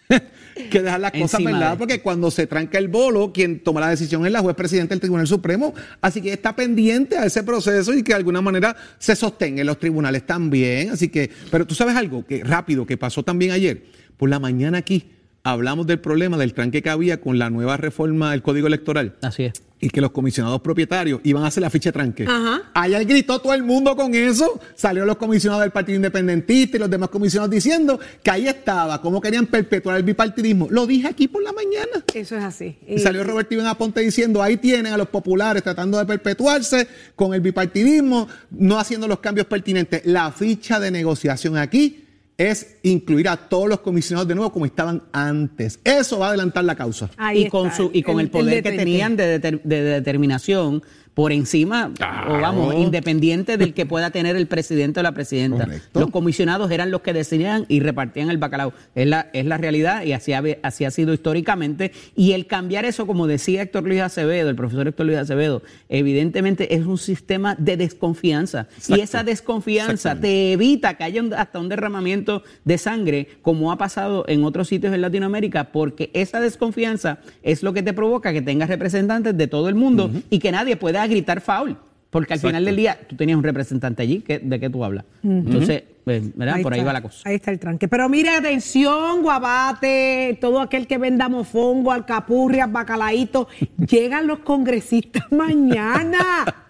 que 0.72 0.82
dejar 0.82 1.00
las 1.00 1.12
cosas 1.12 1.44
de- 1.44 1.76
porque 1.78 2.02
cuando 2.02 2.32
se 2.32 2.48
tranca 2.48 2.78
el 2.78 2.88
bolo, 2.88 3.32
quien 3.32 3.62
toma 3.62 3.82
la 3.82 3.90
decisión 3.90 4.26
es 4.26 4.32
la 4.32 4.40
juez 4.40 4.56
presidente 4.56 4.94
del 4.94 5.02
Tribunal 5.02 5.28
Supremo, 5.28 5.74
así 6.02 6.22
que 6.22 6.34
está 6.34 6.56
pendiente 6.56 7.18
a 7.18 7.26
ese 7.26 7.44
proceso 7.44 7.94
y 7.94 8.04
que 8.04 8.14
de 8.14 8.18
alguna 8.18 8.42
manera 8.42 8.76
se 8.98 9.16
sostenga 9.16 9.62
en 9.62 9.68
los 9.68 9.80
tribunales 9.80 10.26
también, 10.26 10.92
así 10.92 11.10
que, 11.10 11.30
pero 11.52 11.68
tú 11.68 11.76
sabes 11.76 11.96
algo 11.96 12.26
que 12.26 12.44
rápido 12.44 12.86
que 12.86 12.98
pasó 12.98 13.22
también 13.24 13.52
ayer, 13.52 13.84
por 14.18 14.30
la 14.30 14.40
mañana 14.40 14.80
aquí 14.80 15.12
hablamos 15.52 15.88
del 15.88 16.00
problema 16.00 16.38
del 16.38 16.54
tranque 16.54 16.82
que 16.82 16.90
había 16.90 17.22
con 17.22 17.40
la 17.40 17.50
nueva 17.50 17.78
reforma 17.78 18.32
del 18.32 18.42
Código 18.42 18.68
Electoral 18.68 19.16
Así 19.22 19.44
es. 19.44 19.54
y 19.80 19.90
que 19.90 20.02
los 20.02 20.12
comisionados 20.12 20.60
propietarios 20.62 21.22
iban 21.24 21.44
a 21.44 21.48
hacer 21.48 21.62
la 21.62 21.70
ficha 21.70 21.90
de 21.90 21.94
tranque. 21.94 22.26
Ajá. 22.28 22.64
Ayer 22.74 23.06
gritó 23.06 23.40
todo 23.40 23.54
el 23.54 23.64
mundo 23.64 23.96
con 23.96 24.14
eso. 24.14 24.60
Salió 24.76 25.06
los 25.06 25.18
comisionados 25.18 25.64
del 25.64 25.72
Partido 25.72 25.96
Independentista 25.96 26.78
y 26.78 26.80
los 26.80 26.90
demás 26.90 27.10
comisionados 27.10 27.52
diciendo 27.52 28.00
que 28.22 28.30
ahí 28.32 28.48
estaba, 28.48 29.02
cómo 29.02 29.22
querían 29.22 29.46
perpetuar 29.46 29.98
el 29.98 30.04
bipartidismo. 30.04 30.68
Lo 30.70 30.86
dije 30.86 31.08
aquí 31.08 31.28
por 31.28 31.42
la 31.42 31.54
mañana. 31.54 32.04
Eso 32.14 32.36
es 32.36 32.44
así. 32.44 32.78
Y 32.88 33.00
salió 33.00 33.24
Roberto 33.24 33.54
Iván 33.54 33.68
Aponte 33.68 34.02
diciendo, 34.02 34.44
ahí 34.44 34.58
tienen 34.58 34.92
a 34.94 34.98
los 34.98 35.08
populares 35.08 35.64
tratando 35.64 35.98
de 35.98 36.06
perpetuarse 36.06 36.88
con 37.16 37.34
el 37.34 37.42
bipartidismo, 37.42 38.28
no 38.52 38.80
haciendo 38.80 39.08
los 39.08 39.20
cambios 39.20 39.48
pertinentes. 39.48 40.02
La 40.06 40.32
ficha 40.32 40.80
de 40.80 40.92
negociación 40.92 41.58
aquí 41.58 42.04
es 42.38 42.78
incluir 42.84 43.28
a 43.30 43.36
todos 43.38 43.68
los 43.68 43.80
comisionados 43.80 44.28
de 44.28 44.36
nuevo 44.36 44.52
como 44.52 44.66
estaban 44.66 45.04
antes. 45.12 45.80
Eso 45.84 46.20
va 46.20 46.28
a 46.28 46.30
adelantar 46.30 46.64
la 46.64 46.76
causa. 46.76 47.10
Ahí 47.18 47.46
y 47.46 47.50
con 47.50 47.68
está, 47.68 47.78
su 47.78 47.90
y 47.94 48.04
con 48.04 48.20
el, 48.20 48.30
poder 48.30 48.62
que 48.62 48.72
tenían 48.74 49.16
de, 49.18 49.42
deter- 49.42 49.62
de 49.64 49.82
determinación 49.82 50.84
por 51.18 51.32
encima 51.32 51.92
o 52.30 52.40
vamos 52.40 52.76
independiente 52.76 53.58
del 53.58 53.74
que 53.74 53.88
pueda 53.88 54.12
tener 54.12 54.36
el 54.36 54.46
presidente 54.46 55.00
o 55.00 55.04
la 55.04 55.14
presidenta. 55.14 55.66
Correcto. 55.66 56.00
los 56.00 56.12
comisionados 56.12 56.70
eran 56.70 56.92
los 56.92 57.02
que 57.02 57.12
decidían 57.12 57.66
y 57.68 57.80
repartían 57.80 58.30
el 58.30 58.38
bacalao. 58.38 58.72
Es 58.94 59.08
la 59.08 59.28
es 59.34 59.44
la 59.48 59.58
realidad 59.58 60.04
y 60.04 60.14
así 60.14 60.34
ha, 60.34 60.44
así 60.62 60.86
ha 60.86 60.92
sido 60.92 61.16
históricamente. 61.16 61.92
Y 62.16 62.34
el 62.34 62.46
cambiar 62.46 62.86
eso 62.86 63.08
como 63.08 63.26
decía 63.26 63.64
Héctor 63.64 63.86
Luis 63.86 64.02
Acevedo 64.02 64.48
el 64.52 64.56
profesor 64.56 64.88
Héctor 64.88 65.08
Luis 65.08 65.18
Acevedo 65.18 65.64
evidentemente 65.90 66.76
es 66.76 66.86
un 66.86 67.00
sistema 67.00 67.56
de 67.58 67.78
desconfianza. 67.78 68.68
Y 68.88 69.00
esa 69.00 69.24
desconfianza 69.24 70.16
te 70.22 70.52
evita 70.52 70.94
que 70.98 71.04
haya 71.04 71.20
un- 71.24 71.34
hasta 71.34 71.58
un 71.58 71.68
derramamiento 71.68 72.44
de 72.64 72.78
sangre, 72.78 73.28
como 73.42 73.72
ha 73.72 73.80
pasado 73.80 74.24
en 74.28 74.44
otros 74.44 74.68
sitios 74.68 74.94
en 74.94 75.02
Latinoamérica, 75.02 75.72
porque 75.72 76.12
esa 76.14 76.40
desconfianza 76.40 77.18
es 77.42 77.64
lo 77.64 77.74
que 77.74 77.82
te 77.82 77.94
provoca 77.94 78.32
que 78.34 78.44
tengas 78.44 78.70
representantes 78.70 79.36
de 79.36 79.48
todo 79.48 79.68
el 79.68 79.74
mundo 79.74 80.12
y 80.30 80.38
que 80.38 80.52
nadie 80.52 80.76
pueda 80.76 81.07
gritar 81.08 81.42
foul. 81.42 81.78
Porque 82.10 82.34
al 82.34 82.40
final 82.40 82.64
del 82.64 82.76
día 82.78 82.98
tú 83.08 83.18
tenías 83.18 83.38
un 83.38 83.44
representante 83.44 84.02
allí, 84.02 84.20
que, 84.22 84.40
¿de 84.40 84.60
qué 84.62 84.70
tú 84.70 84.84
hablas? 84.84 85.04
Entonces, 85.24 85.84
pues, 86.06 86.36
¿verdad? 86.38 86.62
Por 86.62 86.74
ahí 86.74 86.82
va 86.82 86.94
la 86.94 87.02
cosa. 87.02 87.20
Ahí 87.28 87.36
está 87.36 87.52
el 87.52 87.60
tranque. 87.60 87.90
Pero 87.90 88.08
mire, 88.08 88.30
atención, 88.30 89.22
guabate, 89.22 90.38
todo 90.40 90.62
aquel 90.62 90.88
que 90.88 90.98
venda 90.98 91.28
mofongo, 91.28 91.92
alcapurrias, 91.92 92.72
bacalaíto, 92.72 93.50
llegan 93.78 94.26
los 94.26 94.40
congresistas 94.40 95.26
mañana. 95.32 96.20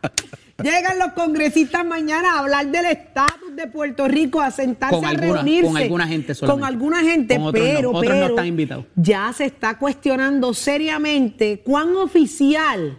Llegan 0.64 0.98
los 0.98 1.12
congresistas 1.14 1.86
mañana 1.86 2.34
a 2.34 2.40
hablar 2.40 2.66
del 2.72 2.86
estatus 2.88 3.56
de 3.56 3.68
Puerto 3.68 4.08
Rico, 4.08 4.42
a 4.42 4.50
sentarse 4.50 4.96
Con 4.96 5.06
a 5.06 5.10
alguna- 5.10 5.34
reunirse. 5.36 5.68
con 5.68 5.78
alguna 5.78 6.08
gente 6.08 6.34
solamente. 6.34 6.60
Con 6.62 6.68
alguna 6.68 7.00
gente, 7.04 7.36
Con 7.36 7.44
otros 7.46 7.64
no, 7.64 7.70
pero, 7.76 7.90
otros 7.92 8.04
no 8.06 8.10
pero 8.10 8.26
están 8.30 8.48
invitados. 8.48 8.86
ya 8.96 9.32
se 9.34 9.46
está 9.46 9.78
cuestionando 9.78 10.56
seriamente 10.56 11.60
cuán 11.64 11.96
oficial 11.96 12.98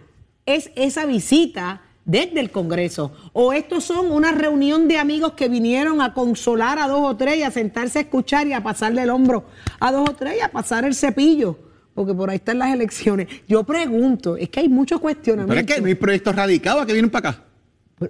es 0.48 0.70
esa 0.76 1.04
visita 1.04 1.82
desde 2.06 2.40
el 2.40 2.50
Congreso. 2.50 3.12
O 3.34 3.52
estos 3.52 3.84
son 3.84 4.10
una 4.10 4.32
reunión 4.32 4.88
de 4.88 4.96
amigos 4.96 5.34
que 5.34 5.48
vinieron 5.48 6.00
a 6.00 6.14
consolar 6.14 6.78
a 6.78 6.88
dos 6.88 7.00
o 7.02 7.16
tres 7.16 7.36
y 7.36 7.42
a 7.42 7.50
sentarse 7.50 7.98
a 7.98 8.02
escuchar 8.02 8.46
y 8.46 8.54
a 8.54 8.62
pasarle 8.62 9.02
el 9.02 9.10
hombro 9.10 9.44
a 9.78 9.92
dos 9.92 10.08
o 10.08 10.14
tres 10.14 10.38
y 10.38 10.40
a 10.40 10.50
pasar 10.50 10.84
el 10.86 10.94
cepillo. 10.94 11.58
Porque 11.94 12.14
por 12.14 12.30
ahí 12.30 12.36
están 12.36 12.58
las 12.58 12.72
elecciones. 12.72 13.28
Yo 13.46 13.64
pregunto, 13.64 14.36
es 14.36 14.48
que 14.48 14.60
hay 14.60 14.68
muchos 14.68 15.00
cuestionamientos. 15.00 15.54
Pero 15.54 15.68
es 15.68 15.74
que 15.74 15.82
no 15.82 15.88
hay 15.88 15.94
proyectos 15.96 16.34
radicados 16.34 16.86
que 16.86 16.92
vienen 16.94 17.10
para 17.10 17.30
acá. 17.30 17.44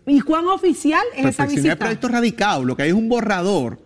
¿Y 0.06 0.20
cuán 0.20 0.46
oficial 0.46 1.02
es 1.16 1.24
esa 1.24 1.24
pues, 1.24 1.34
si 1.36 1.42
no 1.42 1.48
hay 1.48 1.56
visita? 1.56 1.76
proyectos 1.76 2.10
radicados, 2.10 2.64
lo 2.66 2.76
que 2.76 2.82
hay 2.82 2.90
es 2.90 2.94
un 2.94 3.08
borrador. 3.08 3.80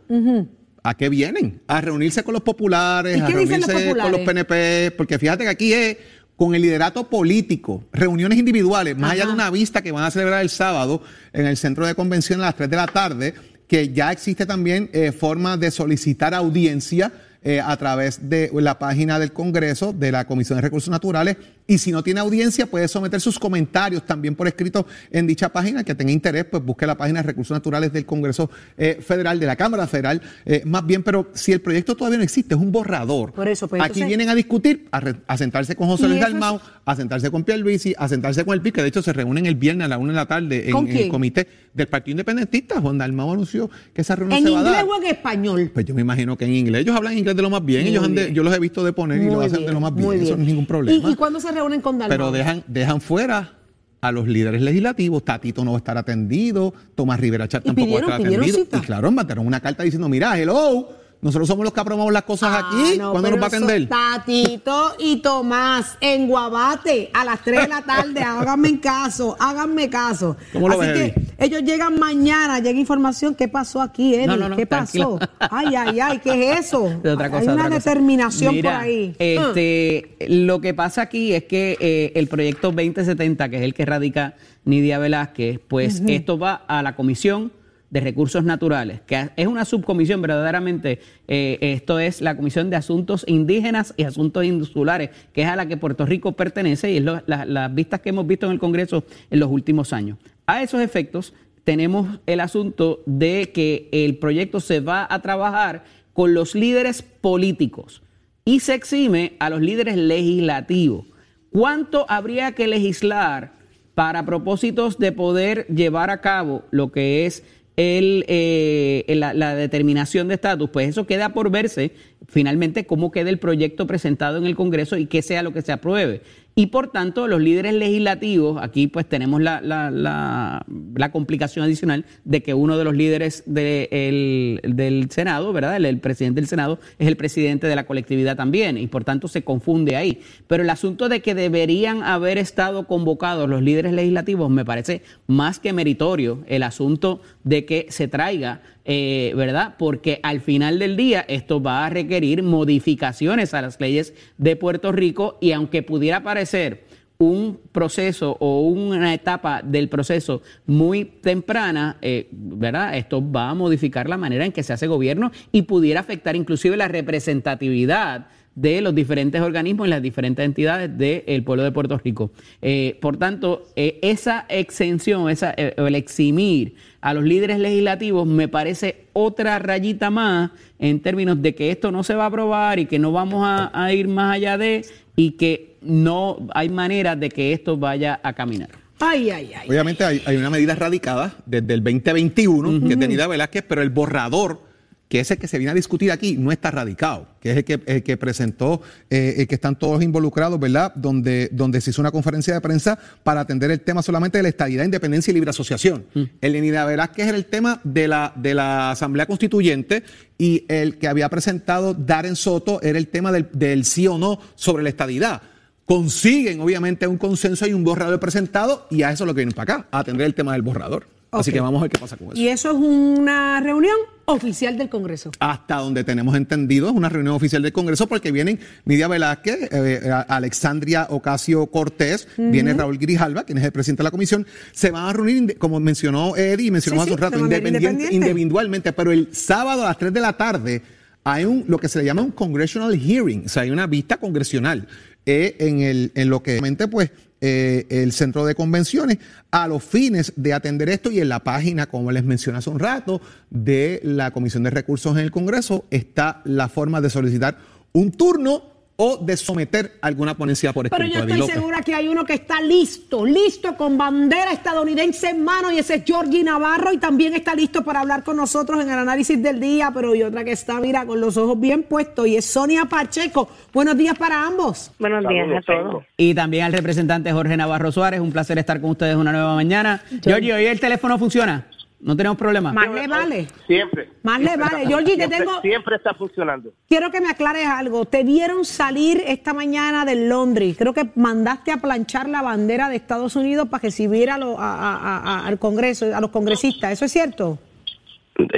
¿A 0.83 0.97
qué 0.97 1.09
vienen? 1.09 1.63
A 1.69 1.81
reunirse 1.81 2.25
con 2.25 2.35
los 2.35 2.43
populares, 2.43 3.17
¿Y 3.17 3.21
a 3.21 3.23
los 3.23 3.33
reunirse 3.33 3.95
con 3.97 4.13
los? 4.13 4.21
PNP, 4.23 4.91
porque 4.97 5.19
fíjate 5.19 5.45
que 5.45 5.51
aquí 5.51 5.73
es 5.73 5.97
con 6.43 6.57
el 6.57 6.63
liderato 6.63 7.09
político, 7.09 7.85
reuniones 7.93 8.37
individuales, 8.37 8.99
más 8.99 9.13
allá 9.13 9.27
de 9.27 9.33
una 9.33 9.49
vista 9.49 9.81
que 9.81 9.93
van 9.93 10.03
a 10.03 10.11
celebrar 10.11 10.43
el 10.43 10.51
sábado 10.51 11.01
en 11.33 11.47
el 11.47 11.57
centro 11.57 11.87
de 11.87 11.95
convención 11.95 12.41
a 12.41 12.47
las 12.47 12.57
3 12.57 12.69
de 12.69 12.77
la 12.77 12.89
tarde, 12.89 13.35
que 13.69 13.93
ya 13.93 14.11
existe 14.11 14.45
también 14.45 14.91
eh, 14.93 15.13
forma 15.13 15.57
de 15.57 15.71
solicitar 15.71 16.35
audiencia 16.35 17.13
eh, 17.45 17.61
a 17.61 17.77
través 17.77 18.29
de 18.29 18.51
la 18.55 18.79
página 18.79 19.19
del 19.19 19.33
Congreso, 19.33 19.93
de 19.93 20.13
la 20.13 20.27
Comisión 20.27 20.57
de 20.59 20.63
Recursos 20.63 20.91
Naturales, 20.91 21.37
y 21.67 21.79
si 21.79 21.93
no 21.93 22.03
tiene 22.03 22.21
audiencia 22.21 22.67
puede 22.67 22.89
someter 22.89 23.21
sus 23.21 23.39
comentarios 23.39 24.05
también 24.05 24.35
por 24.35 24.47
escrito 24.49 24.87
en 25.11 25.27
dicha 25.27 25.49
página, 25.49 25.85
que 25.85 25.95
tenga 25.95 26.11
interés, 26.13 26.45
pues 26.45 26.63
busque 26.65 26.87
la 26.87 26.97
página 26.97 27.21
de 27.21 27.27
Recursos 27.29 27.55
Naturales 27.55 27.93
del 27.93 28.05
Congreso 28.05 28.51
eh, 28.77 28.99
Federal, 29.05 29.39
de 29.41 29.47
la 29.47 29.57
Cámara 29.57 29.87
Federal, 29.87 30.21
eh, 30.45 30.63
más 30.67 30.85
bien, 30.87 31.03
pero 31.03 31.31
si 31.35 31.53
el 31.53 31.61
proyecto 31.61 31.95
todavía 31.97 32.19
no 32.19 32.25
existe, 32.25 32.55
es 32.55 32.61
un 32.61 32.73
borrador. 32.73 33.33
Por 33.33 33.49
eso, 33.49 33.69
pues, 33.69 33.81
Aquí 33.81 34.01
entonces- 34.01 34.09
vienen 34.09 34.29
a 34.29 34.35
discutir, 34.35 34.89
a, 34.91 35.01
re- 35.01 35.17
a 35.27 35.37
sentarse 35.39 35.77
con 35.77 35.89
José 35.89 36.05
¿Y 36.05 36.09
Luis 36.09 36.19
es- 36.21 36.25
Dalmau, 36.29 36.61
a 36.85 36.97
sentarse 36.97 37.31
con 37.31 37.45
Pierluisi, 37.45 37.95
a 37.97 38.09
sentarse 38.09 38.45
con 38.45 38.55
el 38.55 38.61
PIB, 38.61 38.73
que 38.75 38.83
de 38.83 38.89
hecho 38.89 39.03
se 39.03 39.13
reúnen 39.13 39.47
el 39.47 39.55
viernes 39.55 39.85
a 39.85 39.89
la 39.89 39.99
una 39.99 40.13
de 40.13 40.17
la 40.17 40.27
tarde 40.27 40.67
en, 40.67 40.73
¿Con 40.73 40.89
en 40.89 40.97
el 40.97 41.09
comité 41.09 41.47
del 41.75 41.87
Partido 41.87 42.13
Independentista. 42.13 42.81
Juan 42.81 42.99
Dalmau 42.99 43.33
anunció 43.33 43.71
que 43.95 44.03
esa 44.03 44.17
reunión 44.17 44.39
¿En 44.39 44.45
se 44.45 44.51
va 44.51 44.57
a 44.59 44.61
inglés 44.63 44.77
dar. 44.77 44.85
o 44.87 44.97
en 45.03 45.07
español? 45.07 45.71
Pues 45.73 45.87
yo 45.87 45.95
me 45.95 46.03
imagino 46.03 46.37
que 46.37 46.45
en 46.45 46.53
inglés. 46.55 46.83
Ellos 46.83 46.97
hablan 46.97 47.17
inglés 47.17 47.32
de 47.37 47.43
lo 47.43 47.51
más 47.51 47.65
bien. 47.65 47.83
Muy 47.83 47.91
Ellos 47.91 48.05
han 48.05 48.15
de- 48.15 48.23
bien. 48.25 48.35
yo 48.35 48.43
los 48.43 48.55
he 48.55 48.59
visto 48.59 48.85
de 48.85 48.93
poner 48.93 49.23
y 49.23 49.27
lo 49.27 49.41
hacen 49.41 49.67
de 49.67 49.73
lo 49.73 49.81
más 49.81 49.95
bien. 49.95 50.13
Eso 50.23 50.37
no 50.37 50.43
es 50.43 50.49
ningún 50.49 50.67
problema. 50.67 51.09
¿Y, 51.09 51.13
y 51.13 51.17
cuándo 51.17 51.41
se 51.41 51.51
reúnen 51.53 51.81
con 51.81 51.99
Dalmau? 51.99 52.11
Pero 52.17 52.31
dejan, 52.33 52.63
dejan 52.67 53.01
fuera 53.01 53.55
a 54.01 54.11
los 54.13 54.27
líderes 54.27 54.61
legislativos. 54.63 55.25
Tatito 55.25 55.65
no 55.65 55.73
va 55.73 55.77
a 55.77 55.79
estar 55.79 55.97
atendido. 55.99 56.73
Tomás 56.95 57.21
Rivera 57.21 57.47
Chat 57.49 57.63
¿Y 57.65 57.67
tampoco 57.67 57.87
pidieron- 57.87 58.11
va 58.11 58.15
a 58.15 58.19
estar 58.19 58.33
atendido. 58.35 58.59
cita? 58.59 58.79
Y 58.79 58.81
claro, 58.81 59.11
mandaron 59.11 59.47
una 59.47 59.61
carta 59.61 59.83
diciendo, 59.85 60.09
mira, 60.09 60.37
hello, 60.39 60.89
nosotros 61.21 61.47
somos 61.47 61.63
los 61.63 61.73
que 61.73 61.79
aprobamos 61.81 62.13
las 62.13 62.25
cosas 62.25 62.51
Ah, 62.53 62.69
aquí. 62.69 62.99
no, 62.99 63.13
¿Cuándo 63.13 63.31
nos 63.31 63.39
va 63.41 63.45
a 63.45 63.47
atender? 63.47 63.89
Tatito 63.89 64.97
y 64.99 65.17
Tomás 65.23 65.97
en 66.01 66.27
Guabate 66.27 67.11
a 67.15 67.25
las 67.25 67.43
3 67.45 67.63
de 67.63 67.69
la 67.69 67.83
tarde. 67.83 68.21
háganme 68.23 68.81
caso, 68.81 69.37
háganme 69.39 69.89
caso. 69.89 70.37
¿Cómo 70.53 70.69
lo 70.69 70.81
Así 70.81 70.91
ves, 70.93 71.13
que 71.13 71.22
ellos 71.45 71.63
llegan 71.63 71.99
mañana, 71.99 72.61
llega 72.61 72.79
información. 72.79 73.35
¿Qué 73.35 73.49
pasó 73.49 73.81
aquí, 73.81 74.15
Eddie? 74.15 74.27
No, 74.27 74.37
no, 74.37 74.49
no, 74.49 74.57
¿Qué 74.57 74.67
pasó? 74.67 75.19
Ay, 75.39 75.75
ay, 75.77 76.01
ay, 76.01 76.19
¿qué 76.19 76.53
es 76.53 76.61
eso? 76.67 76.85
Otra 77.05 77.29
cosa, 77.31 77.41
Hay 77.41 77.49
una 77.49 77.67
otra 77.67 77.77
cosa. 77.77 77.91
determinación 77.91 78.55
Mira, 78.55 78.71
por 78.73 78.81
ahí. 78.83 79.15
Este, 79.19 80.17
Lo 80.29 80.61
que 80.61 80.75
pasa 80.75 81.03
aquí 81.03 81.33
es 81.33 81.45
que 81.45 81.77
eh, 81.81 82.13
el 82.15 82.29
proyecto 82.29 82.69
2070, 82.73 83.49
que 83.49 83.57
es 83.57 83.63
el 83.63 83.75
que 83.75 83.85
radica 83.85 84.35
Nidia 84.65 84.99
Velázquez, 84.99 85.59
pues 85.67 86.03
esto 86.07 86.39
va 86.39 86.55
a 86.69 86.83
la 86.83 86.95
Comisión 86.95 87.53
de 87.91 88.01
Recursos 88.01 88.43
Naturales, 88.43 89.03
que 89.07 89.29
es 89.37 89.47
una 89.47 89.67
subcomisión 89.67 90.23
verdaderamente, 90.23 90.99
eh, 91.29 91.59
esto 91.61 91.99
es 91.99 92.23
la 92.23 92.35
Comisión 92.39 92.71
de 92.71 92.77
Asuntos 92.77 93.23
Indígenas 93.29 93.93
y 93.99 94.05
Asuntos 94.05 94.47
Insulares, 94.47 95.11
que 95.35 95.43
es 95.43 95.49
a 95.49 95.57
la 95.57 95.67
que 95.67 95.77
Puerto 95.77 96.07
Rico 96.07 96.33
pertenece 96.33 96.91
y 96.91 96.97
es 96.97 97.03
lo- 97.03 97.21
la- 97.27 97.45
las 97.45 97.75
vistas 97.75 98.01
que 98.01 98.09
hemos 98.09 98.27
visto 98.27 98.47
en 98.47 98.53
el 98.53 98.59
Congreso 98.59 99.05
en 99.31 99.41
los 99.41 99.51
últimos 99.51 99.93
años. 99.93 100.17
A 100.47 100.63
esos 100.63 100.81
efectos, 100.81 101.35
tenemos 101.65 102.21
el 102.27 102.41
asunto 102.41 103.03
de 103.07 103.53
que 103.53 103.89
el 103.93 104.19
proyecto 104.19 104.61
se 104.61 104.81
va 104.81 105.07
a 105.09 105.23
trabajar 105.23 105.85
con 106.13 106.35
los 106.35 106.55
líderes 106.55 107.03
políticos 107.03 108.03
y 108.45 108.61
se 108.61 108.75
exime 108.75 109.35
a 109.39 109.51
los 109.51 109.61
líderes 109.61 109.97
legislativos. 109.97 111.07
¿Cuánto 111.51 112.07
habría 112.09 112.53
que 112.53 112.67
legislar 112.67 113.53
para 113.95 114.25
propósitos 114.25 114.99
de 114.99 115.13
poder 115.13 115.67
llevar 115.69 116.11
a 116.11 116.21
cabo 116.21 116.65
lo 116.71 116.91
que 116.91 117.27
es 117.27 117.45
eh, 117.77 119.05
la, 119.09 119.33
la 119.35 119.55
determinación 119.55 120.29
de 120.29 120.35
estatus? 120.35 120.71
Pues 120.71 120.89
eso 120.89 121.07
queda 121.07 121.33
por 121.33 121.51
verse 121.51 121.93
finalmente 122.27 122.87
cómo 122.87 123.11
quede 123.11 123.31
el 123.31 123.39
proyecto 123.39 123.87
presentado 123.87 124.39
en 124.39 124.47
el 124.47 124.57
Congreso 124.57 124.97
y 124.97 125.07
qué 125.07 125.21
sea 125.23 125.43
lo 125.43 125.53
que 125.53 125.63
se 125.63 125.73
apruebe. 125.73 126.23
Y 126.55 126.67
por 126.67 126.91
tanto, 126.93 127.29
los 127.29 127.41
líderes 127.41 127.73
legislativos, 127.73 128.61
aquí 128.63 128.87
pues 128.87 129.09
tenemos 129.09 129.41
la, 129.41 129.61
la- 129.63 129.91
la- 129.91 131.11
complicación 131.13 131.65
adicional 131.65 132.05
de 132.25 132.43
que 132.43 132.53
uno 132.55 132.77
de 132.77 132.85
los 132.85 132.95
líderes 132.95 133.43
de 133.47 133.89
el- 133.91 134.61
del 134.77 135.11
Senado, 135.11 135.53
¿verdad? 135.53 135.77
El 135.83 135.99
presidente 136.01 136.41
del 136.41 136.49
Senado 136.49 136.79
es 136.99 137.09
el 137.09 137.17
presidente 137.17 137.67
de 137.67 137.77
la 137.77 137.87
colectividad 137.87 138.37
también 138.37 138.77
y 138.77 138.87
por 138.87 139.03
tanto 139.05 139.29
se 139.29 139.43
confunde 139.45 139.97
ahí. 139.97 140.21
Pero 140.47 140.63
el 140.63 140.71
asunto 140.71 141.09
de 141.09 141.21
que 141.21 141.35
deberían 141.35 142.03
haber 142.03 142.37
estado 142.39 142.87
convocados 142.87 143.49
los 143.49 143.63
líderes 143.63 143.93
legislativos 143.93 144.51
me 144.51 144.65
parece 144.65 145.03
más 145.27 145.59
que 145.59 145.73
meritorio 145.73 146.45
el 146.49 146.63
asunto 146.63 147.21
de 147.45 147.65
que 147.65 147.87
se 147.89 148.09
traiga 148.09 148.61
eh, 148.85 149.33
¿verdad? 149.37 149.75
Porque 149.79 150.19
al 150.23 150.41
final 150.41 150.79
del 150.79 150.97
día 150.97 151.25
esto 151.29 151.63
va 151.63 151.87
a 151.87 151.91
requerir 151.91 152.43
modificaciones 152.43 153.55
a 153.55 153.63
las 153.63 153.81
leyes 153.81 154.15
de 154.39 154.57
Puerto 154.57 154.93
Rico 154.93 155.39
y 155.41 155.53
aunque 155.53 155.83
pudiera 155.83 156.23
parecer 156.23 156.85
un 157.19 157.61
proceso 157.71 158.37
o 158.41 158.63
una 158.63 159.15
etapa 159.15 159.63
del 159.63 159.89
proceso 159.89 160.43
muy 160.67 161.05
temprana, 161.05 161.99
eh, 162.03 162.27
¿verdad? 162.33 162.97
Esto 162.97 163.23
va 163.31 163.51
a 163.51 163.55
modificar 163.55 164.09
la 164.09 164.17
manera 164.17 164.45
en 164.45 164.51
que 164.51 164.65
se 164.65 164.73
hace 164.73 164.89
gobierno 164.89 165.31
y 165.53 165.63
pudiera 165.63 166.01
afectar 166.01 166.35
inclusive 166.35 166.77
la 166.77 166.89
representatividad 166.89 168.27
de 168.55 168.81
los 168.83 168.95
diferentes 168.95 169.41
organismos 169.41 169.87
y 169.87 169.91
las 169.91 170.03
diferentes 170.03 170.45
entidades 170.45 170.97
del 170.97 171.43
pueblo 171.43 171.65
de 171.65 171.73
Puerto 171.73 171.99
Rico. 171.99 172.31
Eh, 172.61 172.99
por 173.01 173.17
tanto, 173.17 173.69
eh, 173.77 173.99
esa 174.03 174.45
exención, 174.49 175.31
esa, 175.31 175.55
eh, 175.57 175.75
el 175.77 175.95
eximir 175.95 176.75
a 177.01 177.15
los 177.15 177.25
líderes 177.25 177.59
legislativos 177.59 178.27
me 178.27 178.49
parece 178.49 179.07
otra 179.13 179.59
rayita 179.59 180.11
más 180.11 180.51
en 180.79 181.01
términos 181.01 181.41
de 181.41 181.55
que 181.55 181.71
esto 181.71 181.91
no 181.91 182.05
se 182.05 182.15
va 182.15 182.25
a 182.25 182.27
aprobar 182.27 182.79
y 182.79 182.87
que 182.87 182.99
no 182.99 183.11
vamos 183.11 183.43
a, 183.45 183.93
ir 183.93 184.09
más 184.09 184.35
allá 184.35 184.59
de 184.59 184.85
y 185.17 185.33
que 185.33 185.77
no 185.83 186.47
hay 186.55 186.69
manera 186.69 187.17
de 187.17 187.29
que 187.29 187.53
esto 187.53 187.77
vaya 187.77 188.21
a 188.23 188.33
caminar. 188.35 188.69
Ay, 189.01 189.31
ay, 189.31 189.53
ay. 189.59 189.69
Obviamente 189.69 190.05
hay, 190.05 190.37
una 190.37 190.49
medida 190.49 190.77
radicada 190.77 191.35
desde 191.45 191.75
el 191.75 191.83
2021 191.83 192.89
que 192.89 192.97
tenía 192.97 193.27
Velázquez, 193.27 193.65
pero 193.67 193.83
el 193.83 193.91
borrador 193.91 194.72
que 195.13 195.21
ese 195.21 195.37
que 195.37 195.47
se 195.47 195.59
viene 195.59 195.73
a 195.73 195.75
discutir 195.75 196.11
aquí 196.11 196.39
no 196.39 196.53
está 196.53 196.71
radicado, 196.71 197.27
que 197.39 197.51
es 197.51 197.59
el 197.59 197.65
que, 197.65 197.83
el 197.85 198.03
que 198.03 198.17
presentó, 198.17 198.81
eh, 199.11 199.35
el 199.37 199.47
que 199.47 199.57
están 199.57 199.79
todos 199.79 200.03
involucrados, 200.03 200.59
¿verdad? 200.59 200.95
Donde, 200.95 201.51
donde 201.53 201.83
se 201.83 201.91
hizo 201.91 202.01
una 202.01 202.11
conferencia 202.11 202.55
de 202.55 202.63
prensa 202.63 202.99
para 203.23 203.41
atender 203.41 203.71
el 203.71 203.83
tema 203.83 204.01
solamente 204.01 204.39
de 204.39 204.45
la 204.45 204.49
estabilidad, 204.49 204.87
independencia 204.87 205.31
y 205.31 205.35
libre 205.35 205.51
asociación. 205.51 206.07
Mm. 206.15 206.23
El 206.41 206.53
de 206.55 207.09
que 207.15 207.23
era 207.25 207.37
el 207.37 207.45
tema 207.45 207.79
de 207.85 208.09
la, 208.09 208.33
de 208.37 208.55
la 208.55 208.93
Asamblea 208.93 209.27
Constituyente 209.27 210.03
y 210.39 210.65
el 210.69 210.97
que 210.97 211.09
había 211.09 211.29
presentado 211.29 211.93
Darren 211.93 212.35
Soto 212.35 212.81
era 212.81 212.97
el 212.97 213.09
tema 213.09 213.33
del, 213.33 213.51
del 213.53 213.85
sí 213.85 214.07
o 214.07 214.17
no 214.17 214.41
sobre 214.55 214.83
la 214.83 214.89
estadidad 214.89 215.43
consiguen 215.85 216.59
obviamente 216.63 217.07
un 217.07 217.19
consenso 217.19 217.67
y 217.67 217.75
un 217.75 217.85
borrador 217.85 218.19
presentado 218.19 218.87
y 218.89 219.03
a 219.03 219.11
eso 219.11 219.25
es 219.25 219.27
lo 219.27 219.35
que 219.35 219.41
vienen 219.41 219.55
para 219.55 219.75
acá, 219.75 219.89
a 219.91 219.99
atender 219.99 220.25
el 220.25 220.35
tema 220.35 220.53
del 220.53 220.63
borrador. 220.63 221.07
Así 221.33 221.51
que 221.51 221.61
vamos 221.61 221.81
a 221.81 221.83
ver 221.83 221.91
qué 221.91 221.99
pasa 221.99 222.17
con 222.17 222.29
eso. 222.29 222.37
¿Y 222.37 222.49
eso 222.49 222.71
es 222.71 222.77
una 222.77 223.59
reunión 223.61 223.97
oficial 224.33 224.77
del 224.77 224.89
Congreso? 224.89 225.31
Hasta 225.39 225.77
donde 225.77 226.05
tenemos 226.05 226.37
entendido, 226.37 226.89
es 226.89 226.95
una 226.95 227.09
reunión 227.09 227.35
oficial 227.35 227.63
del 227.63 227.73
Congreso 227.73 228.07
porque 228.07 228.33
vienen 228.33 228.59
Nidia 228.85 229.09
Velázquez, 229.09 229.69
eh, 229.71 230.11
Alexandria 230.29 231.07
Ocasio 231.11 231.67
Cortés, 231.67 232.29
viene 232.37 232.75
Raúl 232.75 232.99
Grijalva, 232.99 233.45
quien 233.45 233.59
es 233.59 233.65
el 233.65 233.73
presidente 233.73 234.03
de 234.03 234.05
la 234.05 234.11
comisión. 234.11 234.47
Se 234.73 234.91
van 234.91 235.09
a 235.09 235.13
reunir, 235.13 235.59
como 235.59 235.79
mencionó 235.81 236.37
Eddie 236.37 236.67
y 236.67 236.71
mencionó 236.71 237.03
hace 237.03 237.13
un 237.13 237.19
rato, 237.19 237.39
independiente, 237.39 238.09
individualmente, 238.13 238.93
pero 238.93 239.13
el 239.13 239.35
sábado 239.35 239.83
a 239.83 239.87
las 239.87 239.99
3 239.99 240.13
de 240.13 240.21
la 240.21 240.37
tarde 240.37 240.83
hay 241.25 241.45
un 241.45 241.65
lo 241.69 241.79
que 241.79 241.89
se 241.89 241.99
le 241.99 242.05
llama 242.05 242.23
un 242.23 242.33
congressional 242.33 242.99
hearing, 242.99 243.45
o 243.47 243.49
sea, 243.49 243.63
hay 243.63 243.71
una 243.71 243.87
vista 243.87 244.17
congresional 244.17 244.89
eh, 245.25 245.57
en, 245.61 245.81
el, 245.81 246.13
en 246.15 246.31
lo 246.31 246.43
que 246.43 246.53
realmente 246.53 246.89
pues 246.89 247.11
eh, 247.45 247.87
el 247.91 248.13
centro 248.13 248.47
de 248.47 248.55
convenciones 248.55 249.19
a 249.51 249.67
los 249.67 249.83
fines 249.83 250.33
de 250.37 250.53
atender 250.53 250.89
esto 250.89 251.11
y 251.11 251.19
en 251.19 251.29
la 251.29 251.41
página, 251.41 251.87
como 251.87 252.13
les 252.13 252.23
mencioné 252.23 252.59
hace 252.59 252.71
un 252.71 252.79
rato, 252.79 253.21
de 253.51 254.01
la 254.05 254.31
Comisión 254.31 254.63
de 254.63 254.71
Recursos 254.71 255.13
en 255.17 255.25
el 255.25 255.33
Congreso 255.33 255.85
está 255.91 256.41
la 256.45 256.69
forma 256.69 257.01
de 257.01 257.11
solicitar 257.11 257.59
un 257.93 258.13
turno 258.13 258.72
o 258.97 259.17
de 259.17 259.37
someter 259.37 259.99
alguna 260.01 260.37
ponencia 260.37 260.73
por 260.73 260.87
escrito. 260.87 261.11
Pero 261.11 261.27
yo 261.27 261.35
estoy 261.35 261.55
segura 261.55 261.83
que 261.83 261.95
hay 261.95 262.09
uno 262.09 262.25
que 262.25 262.35
está 262.35 262.61
listo, 262.61 263.25
listo 263.25 263.77
con 263.77 263.97
bandera 263.97 264.53
estadounidense 264.53 265.31
en 265.31 265.45
mano 265.45 265.73
y 265.73 265.79
ese 265.79 265.97
es 265.97 266.05
Georgie 266.05 266.45
Navarro 266.45 266.93
y 266.93 266.99
también 266.99 267.35
está 267.35 267.55
listo 267.55 267.83
para 267.83 268.01
hablar 268.01 268.23
con 268.23 268.37
nosotros 268.37 268.83
en 268.83 268.91
el 268.91 268.99
análisis 268.99 269.43
del 269.43 269.61
día, 269.61 269.91
pero 269.95 270.13
hay 270.13 270.23
otra 270.23 270.45
que 270.45 270.53
está, 270.53 270.81
mira, 270.81 271.07
con 271.07 271.21
los 271.21 271.37
ojos 271.37 271.59
bien 271.59 271.83
puestos 271.85 272.27
y 272.27 272.37
es 272.37 272.45
Sonia 272.45 272.85
Pacheco. 272.85 273.49
Buenos 273.73 273.97
días 273.97 274.17
para 274.19 274.47
ambos. 274.47 274.93
Buenos 274.99 275.27
días 275.29 275.49
a 275.57 275.61
todos. 275.63 276.05
Y 276.17 276.35
también 276.35 276.65
al 276.65 276.73
representante 276.73 277.33
Jorge 277.33 277.57
Navarro 277.57 277.91
Suárez, 277.91 278.21
un 278.21 278.33
placer 278.33 278.59
estar 278.59 278.81
con 278.81 278.91
ustedes 278.91 279.17
una 279.17 279.33
nueva 279.33 279.55
mañana. 279.55 280.03
Georgie, 280.23 280.53
¿hoy 280.53 280.67
el 280.67 280.81
teléfono 280.81 281.19
funciona? 281.19 281.67
No 282.03 282.17
tenemos 282.17 282.37
problema. 282.37 282.73
Más 282.73 282.91
le 282.91 283.07
vale. 283.07 283.47
Siempre. 283.69 284.09
Más 284.25 284.41
le 284.41 284.57
vale. 284.57 284.87
Georgie, 284.87 285.17
te 285.17 285.29
tengo. 285.29 285.61
Siempre 285.61 285.97
está 285.97 286.13
funcionando. 286.15 286.73
Quiero 286.89 287.13
que 287.13 287.21
me 287.21 287.29
aclares 287.29 287.65
algo. 287.65 288.05
Te 288.07 288.25
vieron 288.25 288.65
salir 288.65 289.23
esta 289.25 289.55
mañana 289.55 290.05
de 290.05 290.27
Londres. 290.27 290.75
Creo 290.77 290.93
que 290.93 291.11
mandaste 291.15 291.71
a 291.71 291.77
planchar 291.77 292.29
la 292.29 292.43
bandera 292.43 292.89
de 292.89 292.97
Estados 292.97 293.37
Unidos 293.37 293.69
para 293.69 293.83
que 293.83 293.93
sirviera 293.93 294.37
a, 294.59 295.47
al 295.47 295.59
Congreso, 295.61 296.07
a 296.13 296.21
los 296.21 296.31
congresistas. 296.31 296.93
¿Eso 296.93 297.05
es 297.05 297.13
cierto? 297.13 297.61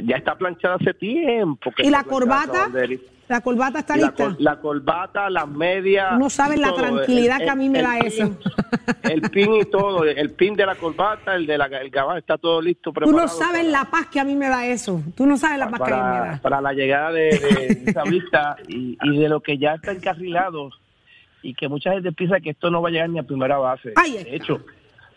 Ya 0.05 0.17
está 0.17 0.37
planchada 0.37 0.77
hace 0.77 0.95
tiempo. 0.95 1.71
¿Y 1.79 1.91
la 1.91 2.05
corbata? 2.05 2.71
La 2.73 2.89
corbata 3.41 3.81
está 3.81 3.97
lista. 3.97 4.37
La, 4.39 4.57
corbata, 4.57 5.31
las 5.31 5.49
medias. 5.49 6.19
No 6.19 6.29
sabes 6.29 6.59
la 6.59 6.75
tranquilidad 6.75 7.39
que 7.39 7.51
a 7.51 7.55
mí 7.55 7.69
me 7.69 7.83
da 7.83 7.99
eso. 7.99 8.37
El 9.03 9.23
pin 9.31 9.55
y 9.55 9.65
todo, 9.65 10.05
el 10.05 10.31
pin 10.33 10.55
de 10.55 10.67
la 10.67 10.75
corbata, 10.75 11.35
el 11.35 11.47
de 11.47 11.59
la, 11.59 11.67
el 11.67 11.91
gabán, 11.91 12.19
está 12.19 12.37
todo 12.37 12.61
listo. 12.61 12.93
Tú 12.93 13.13
no 13.13 13.29
sabes 13.29 13.67
la 13.67 13.87
paz 13.87 14.07
que 14.09 14.21
a 14.21 14.25
mí 14.25 14.35
me 14.35 14.49
da 14.49 14.67
eso. 14.67 15.03
Tú 15.17 15.27
no 15.27 15.37
sabes 15.37 15.59
la 15.59 15.69
paz 15.69 15.81
que 15.83 15.93
a 15.93 15.97
mí 15.97 16.03
me 16.03 16.27
da. 16.27 16.41
Para 16.43 16.61
la 16.61 16.73
llegada 16.73 17.13
de, 17.13 17.29
esa 17.87 18.03
vista 18.05 18.57
y, 18.69 18.97
de 18.97 19.29
lo 19.29 19.41
que 19.41 19.59
ya 19.59 19.75
está 19.75 19.93
encarrilado 19.93 20.71
y 21.43 21.55
que 21.55 21.69
mucha 21.69 21.93
gente 21.93 22.13
piensa 22.13 22.41
que 22.41 22.51
esto 22.51 22.71
no 22.71 22.83
va 22.83 22.89
a 22.89 22.93
llegar 22.93 23.11
ni 23.11 23.19
a 23.19 23.23
primera 23.23 23.59
base. 23.59 23.93
de 23.95 24.37
hecho, 24.37 24.61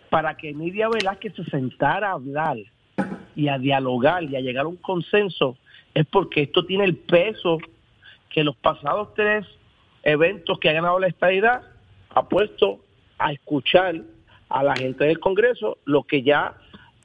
para 0.09 0.35
que 0.35 0.53
Nidia 0.53 0.89
Velázquez 0.89 1.35
se 1.35 1.43
sentara 1.45 2.09
a 2.09 2.13
hablar 2.13 2.57
y 3.35 3.47
a 3.47 3.57
dialogar 3.57 4.23
y 4.23 4.35
a 4.35 4.41
llegar 4.41 4.65
a 4.65 4.69
un 4.69 4.77
consenso, 4.77 5.57
es 5.93 6.05
porque 6.05 6.43
esto 6.43 6.65
tiene 6.65 6.85
el 6.85 6.95
peso 6.95 7.57
que 8.29 8.43
los 8.43 8.55
pasados 8.55 9.13
tres 9.15 9.45
eventos 10.03 10.59
que 10.59 10.69
ha 10.69 10.73
ganado 10.73 10.99
la 10.99 11.07
estadidad 11.07 11.63
ha 12.09 12.27
puesto 12.27 12.79
a 13.17 13.31
escuchar 13.31 13.95
a 14.49 14.63
la 14.63 14.75
gente 14.75 15.05
del 15.05 15.19
Congreso 15.19 15.77
lo 15.85 16.03
que 16.03 16.23
ya 16.23 16.55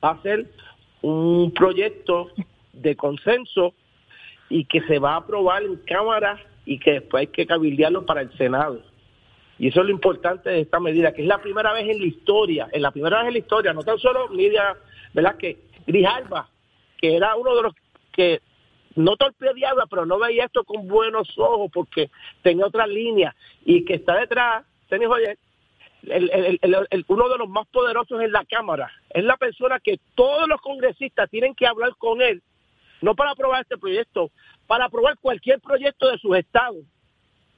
va 0.02 0.10
a 0.10 0.22
ser 0.22 0.46
un 1.00 1.52
proyecto 1.52 2.30
de 2.72 2.96
consenso 2.96 3.74
y 4.48 4.64
que 4.64 4.80
se 4.82 4.98
va 4.98 5.14
a 5.14 5.16
aprobar 5.16 5.62
en 5.62 5.76
Cámara 5.76 6.38
y 6.64 6.78
que 6.78 6.92
después 6.92 7.22
hay 7.22 7.26
que 7.28 7.46
cabildearlo 7.46 8.06
para 8.06 8.20
el 8.20 8.32
Senado. 8.36 8.82
Y 9.58 9.68
eso 9.68 9.80
es 9.80 9.86
lo 9.86 9.92
importante 9.92 10.50
de 10.50 10.60
esta 10.60 10.80
medida, 10.80 11.12
que 11.12 11.22
es 11.22 11.28
la 11.28 11.40
primera 11.40 11.72
vez 11.72 11.88
en 11.88 12.00
la 12.00 12.06
historia, 12.06 12.68
en 12.72 12.82
la 12.82 12.90
primera 12.90 13.18
vez 13.18 13.28
en 13.28 13.34
la 13.34 13.38
historia, 13.38 13.72
no 13.72 13.82
tan 13.82 13.98
solo 13.98 14.28
Lidia, 14.28 14.76
¿verdad? 15.12 15.36
Que 15.36 15.58
Grijalba, 15.86 16.48
que 16.98 17.16
era 17.16 17.36
uno 17.36 17.54
de 17.56 17.62
los 17.62 17.74
que 18.12 18.40
no 18.96 19.16
torpedeaba, 19.16 19.86
pero 19.86 20.06
no 20.06 20.18
veía 20.18 20.44
esto 20.44 20.64
con 20.64 20.86
buenos 20.86 21.38
ojos 21.38 21.70
porque 21.72 22.10
tenía 22.42 22.66
otra 22.66 22.86
línea 22.86 23.34
y 23.64 23.84
que 23.84 23.94
está 23.94 24.16
detrás, 24.16 24.64
Tenis 24.88 25.08
el, 26.02 27.04
uno 27.08 27.28
de 27.28 27.38
los 27.38 27.48
más 27.48 27.66
poderosos 27.68 28.20
en 28.20 28.32
la 28.32 28.44
Cámara. 28.44 28.90
Es 29.10 29.24
la 29.24 29.36
persona 29.36 29.78
que 29.80 29.98
todos 30.14 30.48
los 30.48 30.60
congresistas 30.60 31.30
tienen 31.30 31.54
que 31.54 31.66
hablar 31.66 31.94
con 31.96 32.20
él, 32.20 32.42
no 33.00 33.14
para 33.14 33.30
aprobar 33.30 33.62
este 33.62 33.78
proyecto, 33.78 34.30
para 34.66 34.86
aprobar 34.86 35.16
cualquier 35.18 35.60
proyecto 35.60 36.10
de 36.10 36.18
sus 36.18 36.36
estados 36.36 36.84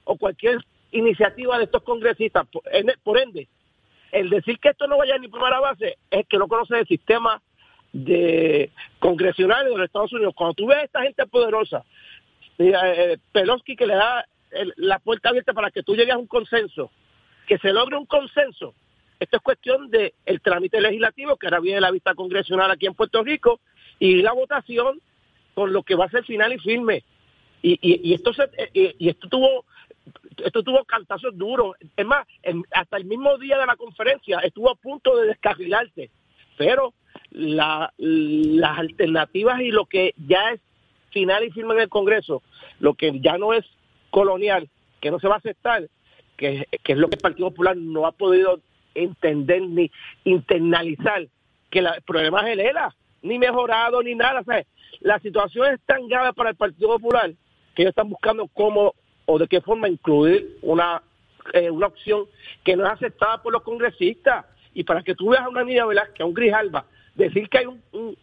o 0.05 0.17
cualquier 0.17 0.59
iniciativa 0.93 1.59
de 1.59 1.65
estos 1.65 1.83
congresistas. 1.83 2.47
Por 3.03 3.19
ende, 3.19 3.49
el 4.13 4.31
decir 4.31 4.59
que 4.59 4.69
esto 4.69 4.87
no 4.87 4.99
vaya 4.99 5.19
ni 5.19 5.29
primera 5.29 5.59
base 5.61 5.97
es 6.11 6.27
que 6.29 6.39
no 6.39 6.47
conoce 6.47 6.79
el 6.79 6.87
sistema 6.87 7.43
de 7.95 8.73
congresionales 8.99 9.71
de 9.71 9.79
los 9.79 9.87
Estados 9.87 10.13
Unidos. 10.13 10.35
Cuando 10.37 10.55
tú 10.55 10.67
ves 10.67 10.79
a 10.79 10.83
esta 10.83 11.03
gente 11.03 11.27
poderosa, 11.27 11.85
eh, 12.59 12.73
eh 12.75 13.77
que 13.77 13.87
le 13.87 13.95
da 13.95 14.27
la 14.77 14.99
puerta 14.99 15.31
abierta 15.31 15.53
para 15.53 15.71
que 15.71 15.83
tú 15.83 15.95
llegues 15.95 16.15
a 16.15 16.19
un 16.19 16.27
consenso, 16.27 16.91
que 17.47 17.57
se 17.59 17.73
logre 17.73 17.97
un 17.97 18.07
consenso. 18.07 18.75
Esto 19.21 19.37
es 19.37 19.43
cuestión 19.43 19.91
del 19.91 20.13
el 20.27 20.41
trámite 20.41 20.81
legislativo, 20.81 21.37
que 21.37 21.47
ahora 21.47 21.61
viene 21.61 21.81
la 21.81 21.93
vista 21.93 22.15
congresional 22.15 22.71
aquí 22.71 22.87
en 22.87 22.95
Puerto 22.95 23.23
Rico, 23.23 23.61
y 24.01 24.23
la 24.23 24.33
votación 24.33 25.01
con 25.55 25.73
lo 25.73 25.85
que 25.85 25.95
va 25.95 26.07
a 26.07 26.11
ser 26.11 26.25
final 26.25 26.53
y 26.53 26.59
firme. 26.59 27.05
Y, 27.63 27.79
y, 27.81 28.13
esto 28.13 28.35
se, 28.35 28.43
eh, 28.75 28.95
y, 28.99 29.09
esto 29.09 29.29
tuvo 29.29 29.65
esto 30.45 30.63
tuvo 30.65 30.85
cantazos 30.85 31.37
duros. 31.39 31.77
Es 31.97 32.05
más, 32.05 32.27
hasta 32.73 32.97
el 32.97 33.05
mismo 33.05 33.39
día 33.39 33.57
de 33.57 33.67
la 33.67 33.77
conferencia 33.77 34.41
estuvo 34.41 34.69
a 34.71 34.75
punto 34.75 35.17
de 35.17 35.29
descarrilarse. 35.29 36.11
Pero 36.59 36.93
la, 37.31 37.93
las 37.99 38.79
alternativas 38.79 39.61
y 39.61 39.71
lo 39.71 39.87
que 39.87 40.15
ya 40.27 40.53
es 40.53 40.61
final 41.11 41.45
y 41.45 41.51
firme 41.51 41.75
en 41.75 41.81
el 41.81 41.89
Congreso, 41.89 42.43
lo 42.81 42.95
que 42.95 43.21
ya 43.21 43.39
no 43.39 43.55
es 43.55 43.65
colonial, 44.11 44.69
que 45.01 45.11
no 45.11 45.19
se 45.19 45.29
va 45.29 45.35
a 45.35 45.39
aceptar, 45.39 45.89
que, 46.37 46.67
es 46.71 46.97
lo 46.97 47.09
que 47.09 47.17
el 47.17 47.21
Partido 47.21 47.51
Popular 47.51 47.77
no 47.77 48.07
ha 48.07 48.13
podido 48.13 48.61
entender 48.95 49.63
ni 49.63 49.91
internalizar, 50.25 51.27
que 51.71 51.81
el 51.81 51.89
problema 52.07 52.41
es 52.41 52.55
el 52.55 52.61
ELA, 52.61 52.95
ni 53.23 53.39
mejorado 53.39 54.03
ni 54.03 54.15
nada. 54.15 54.43
la 55.01 55.19
situación 55.21 55.73
es 55.73 55.81
tan 55.87 56.09
grave 56.09 56.33
para 56.33 56.51
el 56.51 56.57
Partido 56.57 56.89
Popular 56.89 57.33
que 57.75 57.83
ellos 57.83 57.91
están 57.91 58.09
buscando 58.09 58.49
cómo 58.49 58.95
o 59.27 59.39
de 59.39 59.49
qué 59.49 59.61
forma 59.61 59.89
incluir 59.89 60.59
una, 60.63 61.03
eh, 61.53 61.71
una 61.71 61.87
opción 61.87 62.27
que 62.63 62.77
no 62.77 62.85
es 62.85 62.93
aceptada 62.93 63.43
por 63.43 63.53
los 63.53 63.63
congresistas. 63.63 64.47
Y 64.75 64.85
para 64.85 65.03
que 65.03 65.15
tú 65.15 65.31
veas 65.31 65.45
a 65.45 65.49
una 65.49 65.65
niña 65.65 65.87
Velázquez, 65.87 66.21
a 66.21 66.25
un 66.25 66.35
Grijalba, 66.35 66.85
decir 67.15 67.49
que 67.49 67.59
hay 67.59 67.67
un, 67.67 68.17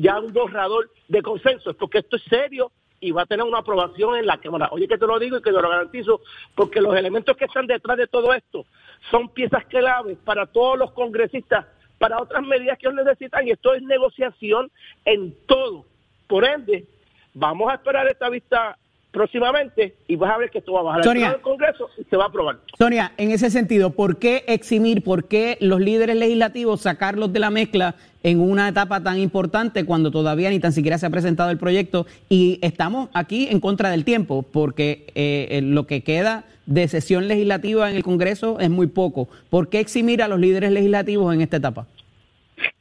ya 0.00 0.20
un 0.20 0.32
borrador 0.32 0.90
de 1.08 1.22
consenso, 1.22 1.70
es 1.70 1.76
porque 1.76 1.98
esto 1.98 2.16
es 2.16 2.22
serio 2.24 2.70
y 3.00 3.10
va 3.10 3.22
a 3.22 3.26
tener 3.26 3.44
una 3.44 3.58
aprobación 3.58 4.16
en 4.16 4.26
la 4.26 4.38
Cámara. 4.38 4.68
Oye, 4.70 4.88
que 4.88 4.96
te 4.96 5.06
lo 5.06 5.18
digo 5.18 5.36
y 5.36 5.42
que 5.42 5.50
te 5.50 5.60
lo 5.60 5.68
garantizo, 5.68 6.20
porque 6.54 6.80
los 6.80 6.96
elementos 6.96 7.36
que 7.36 7.44
están 7.44 7.66
detrás 7.66 7.98
de 7.98 8.06
todo 8.06 8.32
esto 8.32 8.64
son 9.10 9.28
piezas 9.28 9.64
claves 9.66 10.16
para 10.24 10.46
todos 10.46 10.78
los 10.78 10.92
congresistas, 10.92 11.66
para 11.98 12.20
otras 12.20 12.42
medidas 12.42 12.78
que 12.78 12.86
ellos 12.86 13.04
necesitan, 13.04 13.46
y 13.46 13.50
esto 13.50 13.74
es 13.74 13.82
negociación 13.82 14.70
en 15.04 15.34
todo. 15.46 15.84
Por 16.26 16.44
ende, 16.44 16.86
vamos 17.34 17.70
a 17.70 17.74
esperar 17.74 18.06
esta 18.08 18.30
vista 18.30 18.78
próximamente 19.14 19.94
y 20.08 20.16
vas 20.16 20.32
a 20.34 20.38
ver 20.38 20.50
que 20.50 20.58
esto 20.58 20.72
va 20.72 20.80
a 20.80 20.82
bajar 20.82 21.04
Sonia, 21.04 21.30
al 21.30 21.40
Congreso 21.40 21.88
y 21.96 22.04
se 22.04 22.16
va 22.16 22.24
a 22.24 22.26
aprobar. 22.28 22.58
Sonia, 22.76 23.12
en 23.16 23.30
ese 23.30 23.48
sentido, 23.48 23.90
¿por 23.90 24.18
qué 24.18 24.44
eximir, 24.48 25.04
por 25.04 25.28
qué 25.28 25.56
los 25.60 25.80
líderes 25.80 26.16
legislativos 26.16 26.80
sacarlos 26.80 27.32
de 27.32 27.38
la 27.38 27.50
mezcla 27.50 27.94
en 28.24 28.40
una 28.40 28.68
etapa 28.68 29.02
tan 29.02 29.18
importante 29.18 29.84
cuando 29.84 30.10
todavía 30.10 30.50
ni 30.50 30.58
tan 30.58 30.72
siquiera 30.72 30.98
se 30.98 31.06
ha 31.06 31.10
presentado 31.10 31.50
el 31.50 31.58
proyecto 31.58 32.06
y 32.28 32.58
estamos 32.62 33.10
aquí 33.12 33.46
en 33.50 33.60
contra 33.60 33.90
del 33.90 34.04
tiempo 34.04 34.42
porque 34.42 35.06
eh, 35.14 35.60
lo 35.62 35.86
que 35.86 36.02
queda 36.02 36.44
de 36.66 36.88
sesión 36.88 37.28
legislativa 37.28 37.90
en 37.90 37.96
el 37.96 38.02
Congreso 38.02 38.58
es 38.58 38.70
muy 38.70 38.86
poco. 38.86 39.28
¿Por 39.50 39.68
qué 39.68 39.80
eximir 39.80 40.22
a 40.22 40.28
los 40.28 40.40
líderes 40.40 40.72
legislativos 40.72 41.32
en 41.34 41.42
esta 41.42 41.58
etapa? 41.58 41.86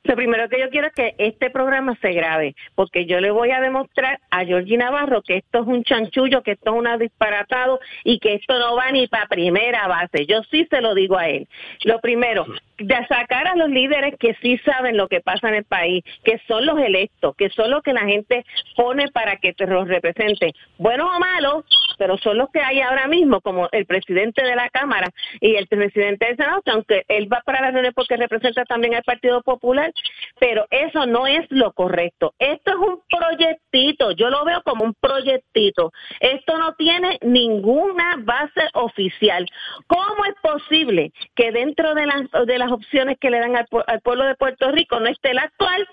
Lo 0.03 0.15
primero 0.15 0.49
que 0.49 0.59
yo 0.59 0.69
quiero 0.69 0.87
es 0.87 0.93
que 0.93 1.15
este 1.17 1.49
programa 1.49 1.97
se 2.01 2.11
grabe, 2.11 2.55
porque 2.75 3.05
yo 3.05 3.21
le 3.21 3.31
voy 3.31 3.51
a 3.51 3.61
demostrar 3.61 4.19
a 4.31 4.43
Georgie 4.43 4.77
Navarro 4.77 5.21
que 5.21 5.37
esto 5.37 5.61
es 5.61 5.67
un 5.67 5.83
chanchullo, 5.85 6.43
que 6.43 6.51
esto 6.51 6.71
es 6.71 6.77
un 6.77 6.99
disparatado 6.99 7.79
y 8.03 8.19
que 8.19 8.33
esto 8.33 8.59
no 8.59 8.75
va 8.75 8.91
ni 8.91 9.07
para 9.07 9.27
primera 9.27 9.87
base. 9.87 10.25
Yo 10.25 10.43
sí 10.51 10.67
se 10.69 10.81
lo 10.81 10.93
digo 10.93 11.17
a 11.17 11.29
él. 11.29 11.47
Lo 11.85 12.01
primero, 12.01 12.45
de 12.77 13.07
sacar 13.07 13.47
a 13.47 13.55
los 13.55 13.69
líderes 13.69 14.15
que 14.19 14.35
sí 14.41 14.57
saben 14.65 14.97
lo 14.97 15.07
que 15.07 15.21
pasa 15.21 15.47
en 15.47 15.55
el 15.55 15.63
país, 15.63 16.03
que 16.23 16.39
son 16.47 16.65
los 16.65 16.77
electos, 16.79 17.35
que 17.37 17.49
son 17.49 17.71
los 17.71 17.81
que 17.81 17.93
la 17.93 18.05
gente 18.05 18.45
pone 18.75 19.07
para 19.09 19.37
que 19.37 19.53
te 19.53 19.65
los 19.67 19.87
representen, 19.87 20.51
buenos 20.77 21.07
o 21.15 21.19
malos, 21.19 21.65
pero 21.97 22.17
son 22.17 22.38
los 22.38 22.49
que 22.51 22.62
hay 22.62 22.82
ahora 22.82 23.08
mismo, 23.08 23.41
como 23.41 23.69
el 23.71 23.86
presidente 23.86 24.43
de 24.43 24.56
la 24.56 24.69
Cámara 24.69 25.10
y 25.39 25.56
el 25.56 25.67
presidente 25.67 26.25
del 26.25 26.38
Senado, 26.38 26.62
aunque 26.65 27.03
él 27.08 27.32
va 27.32 27.41
para 27.45 27.62
las 27.62 27.73
reuniones 27.73 27.93
porque 27.95 28.17
representa 28.17 28.65
también 28.65 28.95
al 28.95 29.03
Partido 29.03 29.41
Popular, 29.41 29.91
pero 30.39 30.65
eso 30.69 31.06
no 31.06 31.27
es 31.27 31.45
lo 31.49 31.73
correcto. 31.73 32.34
Esto 32.39 32.71
es 32.71 32.77
un 32.77 33.01
proyectito, 33.10 34.12
yo 34.12 34.29
lo 34.29 34.45
veo 34.45 34.62
como 34.63 34.84
un 34.84 34.93
proyectito. 34.99 35.91
Esto 36.19 36.58
no 36.58 36.73
tiene 36.75 37.19
ninguna 37.21 38.15
base 38.19 38.62
oficial. 38.73 39.47
¿Cómo 39.88 40.25
es 40.25 40.36
posible 40.41 41.12
que 41.36 41.51
dentro 41.51 41.93
de 41.95 42.06
las, 42.06 42.71
opciones 42.71 43.17
que 43.19 43.29
le 43.29 43.39
dan 43.39 43.56
al, 43.56 43.67
pueblo 44.01 44.25
de 44.25 44.36
Puerto 44.36 44.71
Rico 44.71 44.99
no 44.99 45.08
esté 45.08 45.34
la 45.34 45.43
actual? 45.43 45.88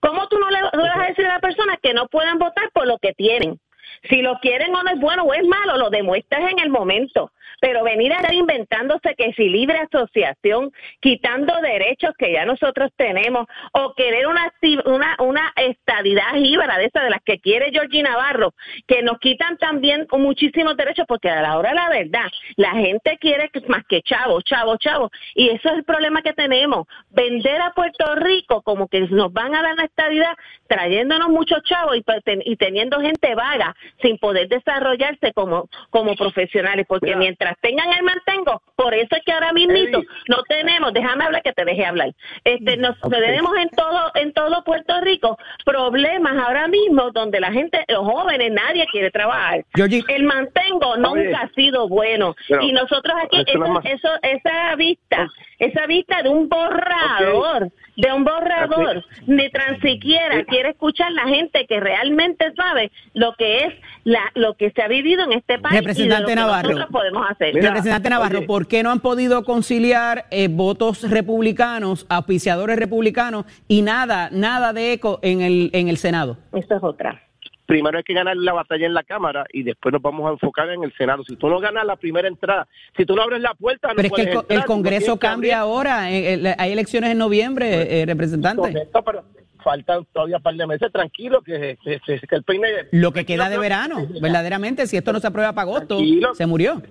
¿Cómo 0.00 0.26
tú 0.28 0.38
no 0.38 0.50
le 0.50 0.62
vas 0.62 0.96
a 0.98 1.08
decir 1.08 1.26
a 1.26 1.34
la 1.34 1.40
persona 1.40 1.78
que 1.80 1.94
no 1.94 2.06
puedan 2.08 2.38
votar 2.38 2.70
por 2.72 2.86
lo 2.86 2.98
que 2.98 3.12
tienen? 3.12 3.58
Si 4.08 4.20
lo 4.20 4.38
quieren 4.40 4.74
o 4.74 4.82
no 4.82 4.90
es 4.90 5.00
bueno 5.00 5.22
o 5.24 5.34
es 5.34 5.46
malo, 5.46 5.76
lo 5.78 5.90
demuestras 5.90 6.50
en 6.50 6.58
el 6.58 6.70
momento. 6.70 7.30
Pero 7.62 7.84
venir 7.84 8.12
a 8.12 8.16
estar 8.16 8.34
inventándose 8.34 9.14
que 9.16 9.32
si 9.34 9.48
libre 9.48 9.78
asociación, 9.78 10.72
quitando 10.98 11.54
derechos 11.60 12.10
que 12.18 12.32
ya 12.32 12.44
nosotros 12.44 12.90
tenemos, 12.96 13.46
o 13.72 13.94
querer 13.94 14.26
una, 14.26 14.52
una, 14.84 15.16
una 15.20 15.52
estadidad 15.54 16.34
jíbara 16.34 16.78
de 16.78 16.86
esa 16.86 17.04
de 17.04 17.10
las 17.10 17.22
que 17.22 17.38
quiere 17.38 17.70
Georgie 17.70 18.02
Navarro, 18.02 18.52
que 18.88 19.02
nos 19.02 19.20
quitan 19.20 19.58
también 19.58 20.08
muchísimos 20.10 20.76
derechos, 20.76 21.04
porque 21.06 21.30
a 21.30 21.40
la 21.40 21.56
hora 21.56 21.70
de 21.70 21.76
la 21.76 21.88
verdad, 21.88 22.26
la 22.56 22.72
gente 22.72 23.16
quiere 23.20 23.48
más 23.68 23.84
que 23.88 24.02
chavos, 24.02 24.42
chavos, 24.42 24.78
chavos. 24.80 25.10
Y 25.36 25.50
eso 25.50 25.68
es 25.68 25.76
el 25.76 25.84
problema 25.84 26.22
que 26.22 26.32
tenemos. 26.32 26.88
Vender 27.10 27.60
a 27.60 27.70
Puerto 27.70 28.16
Rico 28.16 28.62
como 28.62 28.88
que 28.88 29.02
nos 29.02 29.32
van 29.32 29.54
a 29.54 29.62
dar 29.62 29.76
la 29.76 29.84
estadidad, 29.84 30.34
trayéndonos 30.66 31.28
muchos 31.28 31.62
chavos 31.62 31.96
y, 31.96 32.04
y 32.44 32.56
teniendo 32.56 33.00
gente 33.00 33.36
vaga 33.36 33.76
sin 34.00 34.18
poder 34.18 34.48
desarrollarse 34.48 35.32
como, 35.32 35.68
como 35.90 36.16
profesionales, 36.16 36.86
porque 36.88 37.14
mientras 37.14 37.51
tengan 37.60 37.90
el 37.92 38.02
mantengo, 38.02 38.62
por 38.76 38.94
eso 38.94 39.16
es 39.16 39.22
que 39.24 39.32
ahora 39.32 39.52
mismo 39.52 40.02
no 40.28 40.42
tenemos, 40.48 40.92
déjame 40.92 41.24
hablar 41.24 41.42
que 41.42 41.52
te 41.52 41.64
deje 41.64 41.84
hablar, 41.84 42.12
este, 42.44 42.76
nos 42.76 42.98
tenemos 43.00 43.56
en 43.58 43.68
todo, 43.70 44.10
en 44.14 44.32
todo 44.32 44.64
Puerto 44.64 45.00
Rico 45.00 45.38
problemas 45.64 46.36
ahora 46.36 46.68
mismo 46.68 47.10
donde 47.10 47.40
la 47.40 47.52
gente, 47.52 47.84
los 47.88 48.04
jóvenes, 48.04 48.52
nadie 48.52 48.86
quiere 48.90 49.10
trabajar. 49.10 49.64
El 50.08 50.24
mantengo 50.24 50.96
nunca 50.96 51.42
ha 51.42 51.48
sido 51.50 51.88
bueno. 51.88 52.34
Y 52.60 52.72
nosotros 52.72 53.14
aquí, 53.24 53.44
eso, 53.84 54.08
esa 54.22 54.74
vista, 54.76 55.28
esa 55.58 55.86
vista 55.86 56.22
de 56.22 56.28
un 56.28 56.48
borrador, 56.48 57.70
de 57.96 58.12
un 58.12 58.24
borrador, 58.24 59.04
ni 59.26 59.48
tan 59.50 59.80
siquiera 59.80 60.44
quiere 60.44 60.70
escuchar 60.70 61.12
la 61.12 61.26
gente 61.28 61.66
que 61.66 61.80
realmente 61.80 62.52
sabe 62.56 62.90
lo 63.14 63.34
que 63.34 63.64
es 63.64 63.74
la, 64.04 64.30
lo 64.34 64.54
que 64.54 64.70
se 64.70 64.82
ha 64.82 64.88
vivido 64.88 65.24
en 65.24 65.32
este 65.32 65.58
país 65.58 65.78
Representante 65.78 66.32
y 66.32 66.34
lo 66.34 66.40
Navarro. 66.42 66.68
nosotros 66.68 66.90
podemos 66.90 67.30
hacer. 67.30 67.41
Representante 67.50 68.10
Navarro, 68.10 68.46
¿por 68.46 68.66
qué 68.66 68.82
no 68.82 68.90
han 68.90 69.00
podido 69.00 69.44
conciliar 69.44 70.26
eh, 70.30 70.48
votos 70.48 71.10
republicanos, 71.10 72.06
auspiciadores 72.08 72.78
republicanos 72.78 73.46
y 73.68 73.82
nada, 73.82 74.28
nada 74.30 74.72
de 74.72 74.92
eco 74.92 75.18
en 75.22 75.40
el, 75.40 75.70
en 75.72 75.88
el 75.88 75.96
Senado? 75.96 76.36
Esa 76.52 76.76
es 76.76 76.82
otra 76.82 77.22
primero 77.64 77.96
hay 77.96 78.04
que 78.04 78.12
ganar 78.12 78.36
la 78.36 78.52
batalla 78.52 78.84
en 78.84 78.92
la 78.92 79.02
Cámara 79.02 79.46
y 79.50 79.62
después 79.62 79.94
nos 79.94 80.02
vamos 80.02 80.28
a 80.28 80.32
enfocar 80.32 80.68
en 80.68 80.84
el 80.84 80.92
Senado. 80.94 81.24
Si 81.24 81.36
tú 81.36 81.48
no 81.48 81.58
ganas 81.58 81.86
la 81.86 81.96
primera 81.96 82.28
entrada, 82.28 82.68
si 82.94 83.06
tú 83.06 83.16
no 83.16 83.22
abres 83.22 83.40
la 83.40 83.54
puerta, 83.54 83.88
no 83.88 83.94
Pero 83.94 84.08
es 84.08 84.44
que 84.46 84.54
el, 84.54 84.64
Congreso 84.66 85.18
cambia 85.18 85.60
ahora, 85.60 86.10
eh, 86.10 86.34
eh, 86.34 86.54
hay 86.58 86.72
elecciones 86.72 87.12
en 87.12 87.18
noviembre, 87.18 88.04
representante. 88.04 88.60
Correcto, 88.60 89.02
pero 89.02 89.24
faltan 89.62 90.06
todavía 90.12 90.36
un 90.36 90.42
par 90.42 90.54
de 90.54 90.66
meses, 90.66 90.92
tranquilo, 90.92 91.42
que, 91.42 91.78
el 91.84 92.42
peine... 92.44 92.66
Lo 92.92 93.12
que 93.12 93.24
queda 93.24 93.48
de 93.48 93.58
verano, 93.58 94.06
verdaderamente, 94.20 94.86
si 94.86 94.96
esto 94.96 95.12
no 95.12 95.20
se 95.20 95.26
aprueba 95.26 95.52
para 95.52 95.62
agosto, 95.62 95.98
se 96.34 96.46
murió. 96.46 96.82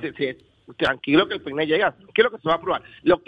tranquilo 0.77 1.27
que 1.27 1.35
el 1.35 1.41
peine 1.41 1.67
llega, 1.67 1.91
tranquilo 1.91 2.31
que 2.31 2.37
se 2.37 2.47
va 2.47 2.55
a 2.55 2.57
aprobar. 2.57 2.83
Lo, 3.03 3.21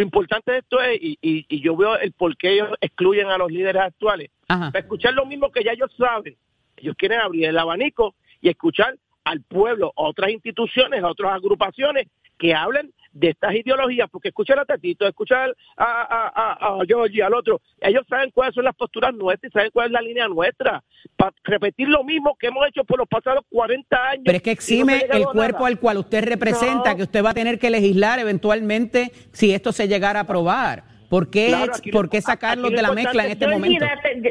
importante 0.00 0.52
de 0.52 0.58
esto 0.58 0.80
es, 0.80 0.98
y, 1.00 1.18
y, 1.20 1.60
yo 1.60 1.76
veo 1.76 1.98
el 1.98 2.12
por 2.12 2.36
qué 2.36 2.52
ellos 2.52 2.68
excluyen 2.80 3.28
a 3.28 3.38
los 3.38 3.50
líderes 3.50 3.82
actuales, 3.82 4.30
para 4.46 4.78
escuchar 4.78 5.14
lo 5.14 5.26
mismo 5.26 5.50
que 5.50 5.64
ya 5.64 5.72
ellos 5.72 5.90
saben. 5.96 6.36
Ellos 6.76 6.94
quieren 6.96 7.20
abrir 7.20 7.46
el 7.46 7.58
abanico 7.58 8.14
y 8.40 8.48
escuchar 8.48 8.96
al 9.24 9.42
pueblo, 9.42 9.92
a 9.96 10.02
otras 10.02 10.30
instituciones, 10.30 11.02
a 11.02 11.08
otras 11.08 11.34
agrupaciones 11.34 12.08
que 12.38 12.54
hablen 12.54 12.92
de 13.12 13.30
estas 13.30 13.54
ideologías, 13.54 14.08
porque 14.10 14.28
escuchar 14.28 14.58
a 14.58 14.64
Tatito, 14.64 15.06
escuchar 15.06 15.54
a, 15.76 15.84
a, 15.84 16.28
a, 16.28 16.80
a 16.80 16.86
Georgie, 16.86 17.22
al 17.22 17.34
otro, 17.34 17.60
ellos 17.80 18.04
saben 18.08 18.30
cuáles 18.32 18.54
son 18.54 18.64
las 18.64 18.74
posturas 18.74 19.14
nuestras 19.14 19.50
y 19.50 19.52
saben 19.52 19.70
cuál 19.72 19.86
es 19.86 19.92
la 19.92 20.00
línea 20.00 20.28
nuestra, 20.28 20.82
para 21.16 21.32
repetir 21.44 21.88
lo 21.88 22.04
mismo 22.04 22.36
que 22.38 22.48
hemos 22.48 22.66
hecho 22.68 22.84
por 22.84 22.98
los 22.98 23.08
pasados 23.08 23.44
40 23.50 24.08
años. 24.08 24.22
Pero 24.24 24.36
es 24.36 24.42
que 24.42 24.50
exime 24.50 25.06
el 25.10 25.24
cuerpo 25.26 25.66
al 25.66 25.78
cual 25.78 25.98
usted 25.98 26.24
representa, 26.24 26.94
que 26.94 27.02
usted 27.02 27.24
va 27.24 27.30
a 27.30 27.34
tener 27.34 27.58
que 27.58 27.70
legislar 27.70 28.18
eventualmente 28.18 29.12
si 29.32 29.52
esto 29.52 29.72
se 29.72 29.88
llegara 29.88 30.20
a 30.20 30.22
aprobar. 30.22 30.89
¿Por 31.10 31.28
qué, 31.28 31.52
¿por 31.90 32.08
qué 32.08 32.22
sacarlos 32.22 32.70
de 32.70 32.82
la 32.82 32.92
mezcla 32.92 33.24
en 33.24 33.32
este 33.32 33.48
momento? 33.48 33.84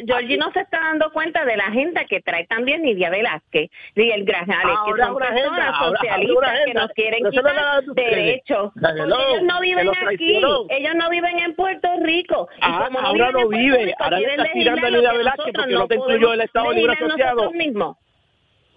Georgie 0.07 0.37
no 0.37 0.49
se 0.53 0.61
está 0.61 0.79
dando 0.79 1.11
cuenta 1.11 1.43
de 1.43 1.57
la 1.57 1.65
agenda 1.65 2.05
que 2.05 2.21
trae 2.21 2.47
también 2.47 2.83
Nidia 2.83 3.09
Velázquez 3.09 3.69
y 3.95 4.11
el 4.11 4.23
Grajales, 4.23 4.77
que 4.85 5.03
son 5.03 5.17
personas 5.17 5.77
socialistas 5.77 6.53
que 6.65 6.73
nos 6.73 6.91
quieren 6.91 7.29
quitar 7.29 7.83
derechos. 7.93 8.71
ellos 8.77 9.43
no 9.43 9.59
viven 9.59 9.89
aquí, 9.89 10.37
ellos 10.69 10.95
no 10.95 11.09
viven 11.09 11.39
en 11.39 11.53
Puerto 11.55 11.89
Rico. 12.01 12.47
Y 12.53 12.59
ah, 12.61 12.85
como 12.85 13.01
no 13.01 13.07
ahora 13.07 13.31
no 13.33 13.49
vive, 13.49 13.93
ahora 13.99 14.19
le 14.21 14.31
está 14.31 14.45
tirando 14.53 14.87
a 14.87 14.89
Nidia 14.89 15.13
Velázquez 15.13 15.53
porque 15.53 15.73
no 15.73 15.87
te 15.87 15.95
incluyó 15.95 16.33
el 16.33 16.41
Estado 16.41 16.71
Libre 16.71 16.93
Asociado. 16.93 17.51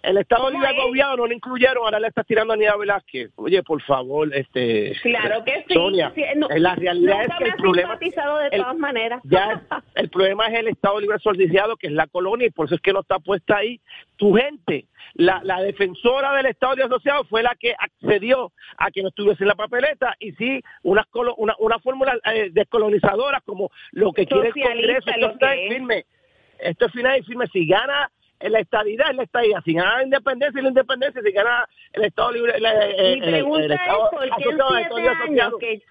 El 0.02 0.16
Estado 0.16 0.50
Libre 0.50 0.66
Asociado 0.66 1.16
no 1.16 1.26
le 1.26 1.36
incluyeron, 1.36 1.84
ahora 1.84 2.00
le 2.00 2.08
está 2.08 2.24
tirando 2.24 2.52
a 2.52 2.56
Nida 2.56 2.76
Velázquez. 2.76 3.30
Oye, 3.36 3.62
por 3.62 3.80
favor, 3.82 4.34
este. 4.34 4.96
Claro 5.00 5.44
que 5.44 5.64
sí. 5.68 5.74
Sonia, 5.74 6.12
la 6.56 6.74
realidad 6.74 7.22
es 7.22 7.36
que 7.38 7.44
el 7.44 7.54
problema. 7.54 7.96
de 7.96 8.10
todas 8.58 8.76
maneras. 8.76 9.20
Ya, 9.24 9.62
el 9.94 10.10
problema 10.10 10.46
es 10.46 10.58
el 10.58 10.68
Estado 10.68 10.98
Libre 10.98 11.16
Asociado, 11.16 11.76
que 11.76 11.86
es 11.86 11.92
la 11.92 12.08
colonia, 12.08 12.48
y 12.48 12.50
por 12.50 12.66
eso 12.66 12.74
es 12.74 12.80
que 12.80 12.92
no 12.92 13.00
está 13.00 13.20
puesta 13.20 13.58
ahí 13.58 13.80
tu 14.16 14.34
gente. 14.34 14.86
La, 15.14 15.40
la 15.44 15.60
defensora 15.60 16.32
del 16.32 16.46
Estado 16.46 16.74
Libre 16.74 16.86
Asociado 16.86 17.24
fue 17.24 17.44
la 17.44 17.54
que 17.54 17.72
accedió 17.78 18.50
a 18.78 18.90
que 18.90 19.02
no 19.02 19.08
estuviese 19.10 19.44
en 19.44 19.48
la 19.48 19.54
papeleta, 19.54 20.16
y 20.18 20.32
sí, 20.32 20.60
una, 20.82 21.06
una, 21.36 21.54
una 21.60 21.78
fórmula 21.78 22.18
eh, 22.34 22.48
descolonizadora, 22.50 23.40
como 23.44 23.70
lo 23.92 24.12
que 24.12 24.26
quiere 24.26 24.48
el 24.48 24.52
Congreso. 24.52 25.10
Esto 25.10 25.30
está 25.30 25.52
firme. 25.52 26.06
Esto 26.58 26.86
es 26.86 26.92
final 26.92 27.20
y 27.20 27.22
firme. 27.22 27.46
Si 27.52 27.66
gana 27.66 28.10
la 28.50 28.61
estadidad 28.61 29.11
es 29.11 29.16
la 29.16 29.22
estadidad. 29.22 29.61
Si 29.64 29.74
gana 29.74 29.96
la 29.98 30.05
independencia 30.05 30.59
y 30.59 30.62
la 30.62 30.68
independencia, 30.68 31.22
si 31.22 31.33
gana 31.33 31.68
el 31.92 32.05
Estado 32.05 32.33
libre. 32.33 32.55
Mi 32.55 33.20
pregunta 33.20 33.74
es: 33.74 33.81
¿por 34.11 34.22
qué 34.37 34.48
en 34.50 34.59
siete 34.96 35.09
años, 35.09 35.52
que 35.61 35.83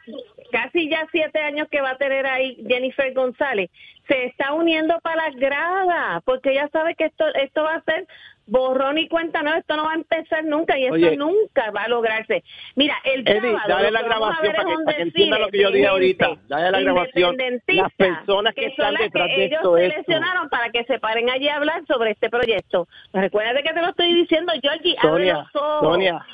casi 0.52 0.90
ya 0.90 1.08
siete 1.12 1.40
años 1.40 1.68
que 1.70 1.82
va 1.82 1.92
a 1.92 1.98
tener 1.98 2.26
ahí 2.26 2.64
Jennifer 2.68 3.14
González, 3.14 3.70
se 4.08 4.26
está 4.26 4.54
uniendo 4.54 5.00
para 5.02 5.30
la 5.30 5.32
grada? 5.32 6.22
Porque 6.26 6.52
ella 6.52 6.70
sabe 6.72 6.96
que 6.96 7.06
esto, 7.06 7.26
esto 7.36 7.64
va 7.64 7.76
a 7.76 7.84
ser 7.84 8.08
borrón 8.52 8.98
y 8.98 9.08
cuenta 9.08 9.42
no, 9.42 9.56
esto 9.56 9.78
no 9.78 9.86
va 9.86 9.94
a 9.94 9.96
empezar 9.96 10.44
nunca 10.44 10.78
y 10.78 10.86
esto 10.86 11.16
nunca 11.16 11.72
va 11.72 11.84
a 11.84 11.88
lograrse. 11.88 12.44
Mira, 12.76 12.98
el 13.06 13.26
Eddie, 13.26 13.56
dale 13.66 13.92
la 13.92 14.02
grabación 14.02 14.54
para 14.54 14.70
que, 14.70 14.76
para 14.84 14.98
que 14.98 15.04
entienda 15.04 15.40
lo 15.40 15.48
que 15.48 15.62
yo 15.62 15.72
dije 15.72 15.88
ahorita. 15.88 16.38
Dale 16.50 16.72
la 16.72 16.82
grabación. 16.82 17.38
Las 17.68 17.94
personas 17.94 18.54
que, 18.54 18.66
están 18.66 18.96
detrás 18.96 19.28
de 19.30 19.46
esto. 19.46 19.78
Ellos 19.78 19.94
seleccionaron 19.94 20.50
para 20.50 20.70
que 20.70 20.84
se 20.84 21.00
paren 21.00 21.30
allí 21.30 21.48
a 21.48 21.56
hablar 21.56 21.86
sobre 21.88 22.12
este 22.12 22.30
proyecto. 22.30 22.90
Recuerda 23.14 23.64
que 23.64 23.74
te 23.74 23.82
lo 23.82 23.90
estoy 23.90 24.14
diciendo, 24.14 24.52
Georgie. 24.62 24.98
Sonia, 25.02 25.50
Sonia, 25.54 26.26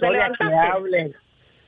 Sonia 0.00 0.32
que 0.38 0.44
hablen, 0.44 1.14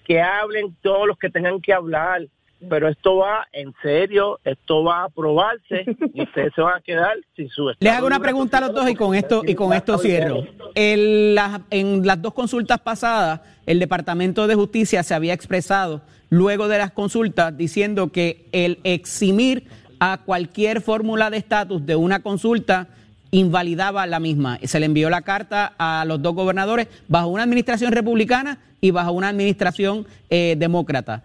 que 0.05 0.21
hablen 0.21 0.77
todos 0.83 1.07
los 1.07 1.19
que 1.19 1.31
tengan 1.31 1.61
que 1.63 1.73
hablar 1.73 2.21
pero 2.69 2.89
esto 2.89 3.17
va 3.17 3.47
en 3.53 3.75
serio, 3.83 4.41
esto 4.45 4.83
va 4.83 5.01
a 5.01 5.05
aprobarse 5.05 5.85
y 6.15 6.23
ustedes 6.23 6.53
se 6.55 6.61
van 6.61 6.79
a 6.79 6.81
quedar 6.81 7.17
sin 7.35 7.49
su 7.49 7.71
Les 7.79 7.93
hago 7.93 8.07
una 8.07 8.21
pregunta 8.21 8.59
a 8.59 8.63
los 8.63 8.75
dos 8.75 8.89
y 8.89 8.95
con 8.95 9.15
esto 9.15 9.43
y 9.47 9.55
con 9.55 9.73
esto 9.73 9.99
cierro. 9.99 10.45
En 10.75 11.35
las, 11.35 11.61
en 11.71 12.07
las 12.07 12.21
dos 12.21 12.35
consultas 12.35 12.81
pasadas, 12.81 13.41
el 13.67 13.79
Departamento 13.79 14.47
de 14.47 14.55
Justicia 14.55 15.03
se 15.03 15.15
había 15.15 15.35
expresado 15.35 16.03
luego 16.31 16.69
de 16.69 16.79
las 16.79 16.93
consultas 16.93 17.57
diciendo 17.57 18.11
que 18.11 18.47
el 18.53 18.79
eximir 18.85 19.65
a 20.01 20.21
cualquier 20.25 20.81
fórmula 20.81 21.31
de 21.31 21.39
estatus 21.39 21.85
de 21.85 21.97
una 21.97 22.21
consulta 22.21 22.89
invalidaba 23.31 24.07
la 24.07 24.21
misma. 24.21 24.59
Se 24.63 24.81
le 24.81 24.87
envió 24.87 25.11
la 25.11 25.23
carta 25.23 25.75
a 25.79 26.05
los 26.07 26.23
dos 26.23 26.35
gobernadores 26.35 26.89
bajo 27.09 27.29
una 27.29 27.43
administración 27.43 27.93
republicana 27.93 28.59
y 28.81 28.91
bajo 28.91 29.13
una 29.13 29.29
administración 29.29 30.07
eh, 30.31 30.55
demócrata. 30.59 31.23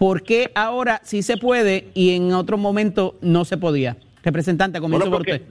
¿Por 0.00 0.22
qué 0.22 0.50
ahora 0.54 1.02
sí 1.04 1.20
se 1.20 1.36
puede 1.36 1.90
y 1.92 2.16
en 2.16 2.32
otro 2.32 2.56
momento 2.56 3.16
no 3.20 3.44
se 3.44 3.58
podía? 3.58 3.98
Representante, 4.22 4.80
comienzo 4.80 5.10
por 5.10 5.20
usted. 5.20 5.42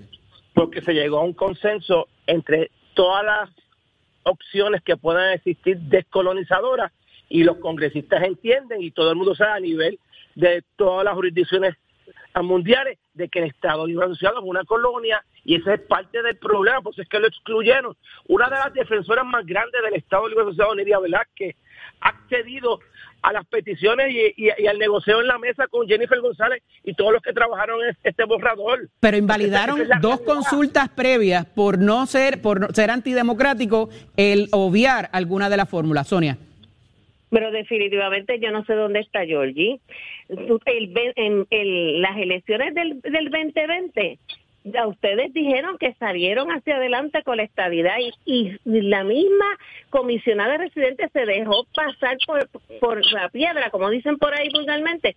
Porque 0.56 0.82
se 0.82 0.94
llegó 0.94 1.20
a 1.20 1.24
un 1.24 1.34
consenso 1.34 2.08
entre 2.26 2.72
todas 2.96 3.24
las 3.24 3.50
opciones 4.24 4.82
que 4.82 4.98
puedan 4.98 5.34
existir 5.34 5.78
descolonizadoras 5.78 6.92
y 7.30 7.44
los 7.44 7.58
congresistas 7.58 8.24
entienden 8.24 8.82
y 8.82 8.90
todo 8.90 9.12
el 9.12 9.18
mundo 9.18 9.36
sabe 9.36 9.52
a 9.52 9.60
nivel 9.60 10.00
de 10.34 10.64
todas 10.78 11.06
las 11.06 11.14
jurisdicciones 11.14 11.76
mundiales 12.42 12.98
de 13.14 13.30
que 13.30 13.40
el 13.40 13.46
Estado 13.46 13.86
Libre 13.86 14.06
Asociado 14.06 14.40
es 14.40 14.46
una 14.46 14.64
colonia 14.64 15.24
y 15.46 15.58
ese 15.58 15.76
es 15.76 15.82
parte 15.82 16.24
del 16.24 16.38
problema, 16.38 16.82
pues 16.82 16.98
es 16.98 17.08
que 17.08 17.20
lo 17.20 17.28
excluyeron. 17.28 17.96
Una 18.28 18.50
de 18.50 18.56
las 18.56 18.74
defensoras 18.74 19.26
más 19.26 19.46
grandes 19.46 19.80
del 19.84 19.94
Estado 19.94 20.28
Libre 20.28 20.46
Asociado, 20.46 20.74
Nidia 20.74 20.98
Velázquez, 20.98 21.56
ha 22.02 22.10
accedido 22.10 22.80
a 23.22 23.34
las 23.34 23.46
peticiones 23.46 24.14
y, 24.14 24.68
al 24.68 24.78
negocio 24.78 25.20
en 25.20 25.28
la 25.28 25.38
mesa 25.38 25.68
con 25.68 25.88
Jennifer 25.88 26.20
González 26.20 26.64
y 26.84 26.94
todos 26.94 27.14
los 27.14 27.22
que 27.22 27.34
trabajaron 27.34 27.82
en 27.84 27.96
este 28.04 28.24
borrador. 28.26 28.90
Pero 29.00 29.18
invalidaron 29.18 29.82
dos 30.02 30.22
consultas 30.22 30.90
previas 30.90 31.46
por 31.46 31.80
no 31.80 32.06
ser 32.06 32.42
por 32.42 32.74
ser 32.74 32.92
antidemocrático 32.92 33.90
el 34.18 34.48
obviar 34.52 35.10
alguna 35.12 35.50
de 35.50 35.58
las 35.58 35.70
fórmulas, 35.70 36.08
Sonia. 36.08 36.38
Pero 37.30 37.52
definitivamente 37.52 38.40
yo 38.40 38.52
no 38.52 38.66
sé 38.66 38.74
dónde 38.74 39.00
está 39.00 39.26
Georgie. 39.26 39.80
El, 40.30 40.94
en 41.16 42.02
las 42.02 42.18
elecciones 42.18 42.74
del, 42.74 43.02
del 43.02 43.30
2020 43.30 44.20
ya 44.64 44.88
ustedes 44.88 45.34
dijeron 45.34 45.78
que 45.78 45.94
salieron 45.96 46.50
hacia 46.50 46.76
adelante 46.76 47.24
con 47.24 47.38
la 47.38 47.44
estabilidad 47.44 47.96
y, 48.26 48.58
la 48.66 49.04
misma 49.04 49.46
comisionada 49.90 50.54
de 50.54 50.58
residentes 50.66 51.12
se 51.12 51.26
dejó 51.26 51.66
pasar 51.74 52.18
por, 52.26 52.50
por 52.80 53.06
la 53.12 53.30
piedra, 53.30 53.70
como 53.70 53.90
dicen 53.90 54.18
por 54.18 54.34
ahí 54.34 54.50
vulgarmente, 54.54 55.16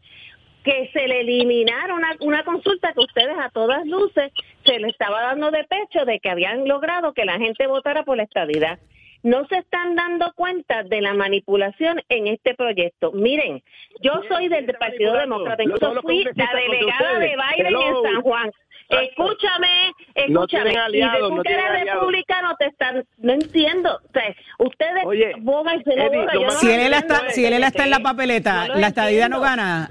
que 0.65 0.91
se 0.93 1.09
le 1.09 1.21
eliminaron 1.21 1.99
una, 1.99 2.17
una 2.21 2.45
consulta 2.45 2.93
que 2.93 3.01
ustedes 3.01 3.37
a 3.39 3.51
todas 3.51 3.85
luces 3.87 4.33
se 4.65 4.79
le 4.79 4.89
estaba 4.89 5.23
dando 5.23 5.51
de 5.51 5.65
pecho 5.65 6.05
de 6.05 6.21
que 6.21 6.31
habían 6.31 6.69
logrado 6.69 7.13
que 7.13 7.25
la 7.25 7.39
gente 7.39 7.67
votara 7.67 8.05
por 8.05 8.17
la 8.17 8.23
estabilidad 8.25 8.79
no 9.23 9.47
se 9.47 9.59
están 9.59 9.95
dando 9.95 10.33
cuenta 10.35 10.83
de 10.83 11.01
la 11.01 11.15
manipulación 11.15 12.01
en 12.09 12.27
este 12.27 12.55
proyecto. 12.55 13.13
Miren, 13.13 13.63
yo 14.01 14.21
soy 14.29 14.49
del 14.49 14.67
Partido 14.75 15.17
Demócrata, 15.17 15.63
yo 15.63 16.03
fui 16.03 16.25
la 16.35 16.51
delegada 16.55 17.19
de 17.19 17.37
Biden 17.37 17.77
en 17.77 18.03
San 18.03 18.23
Juan. 18.23 18.51
Escúchame, 18.89 19.93
escúchame. 20.15 20.73
y 20.93 21.01
de 21.01 21.19
tú 21.21 21.43
que 21.43 21.53
eres 21.53 21.93
republicano 21.93 22.55
te 22.59 22.67
están, 22.67 23.05
no 23.19 23.33
entiendo. 23.33 23.99
O 24.09 24.13
sea, 24.13 24.35
ustedes 24.59 25.05
Oye, 25.05 25.33
bogan, 25.41 25.83
se 25.85 25.97
no 25.97 26.51
si, 26.61 26.71
él 26.71 26.93
está, 26.93 27.31
si 27.31 27.45
él 27.45 27.63
está 27.63 27.85
en 27.85 27.91
la 27.91 28.01
papeleta, 28.01 28.69
la 28.69 28.89
estadía 28.89 29.29
no 29.29 29.41
gana, 29.41 29.91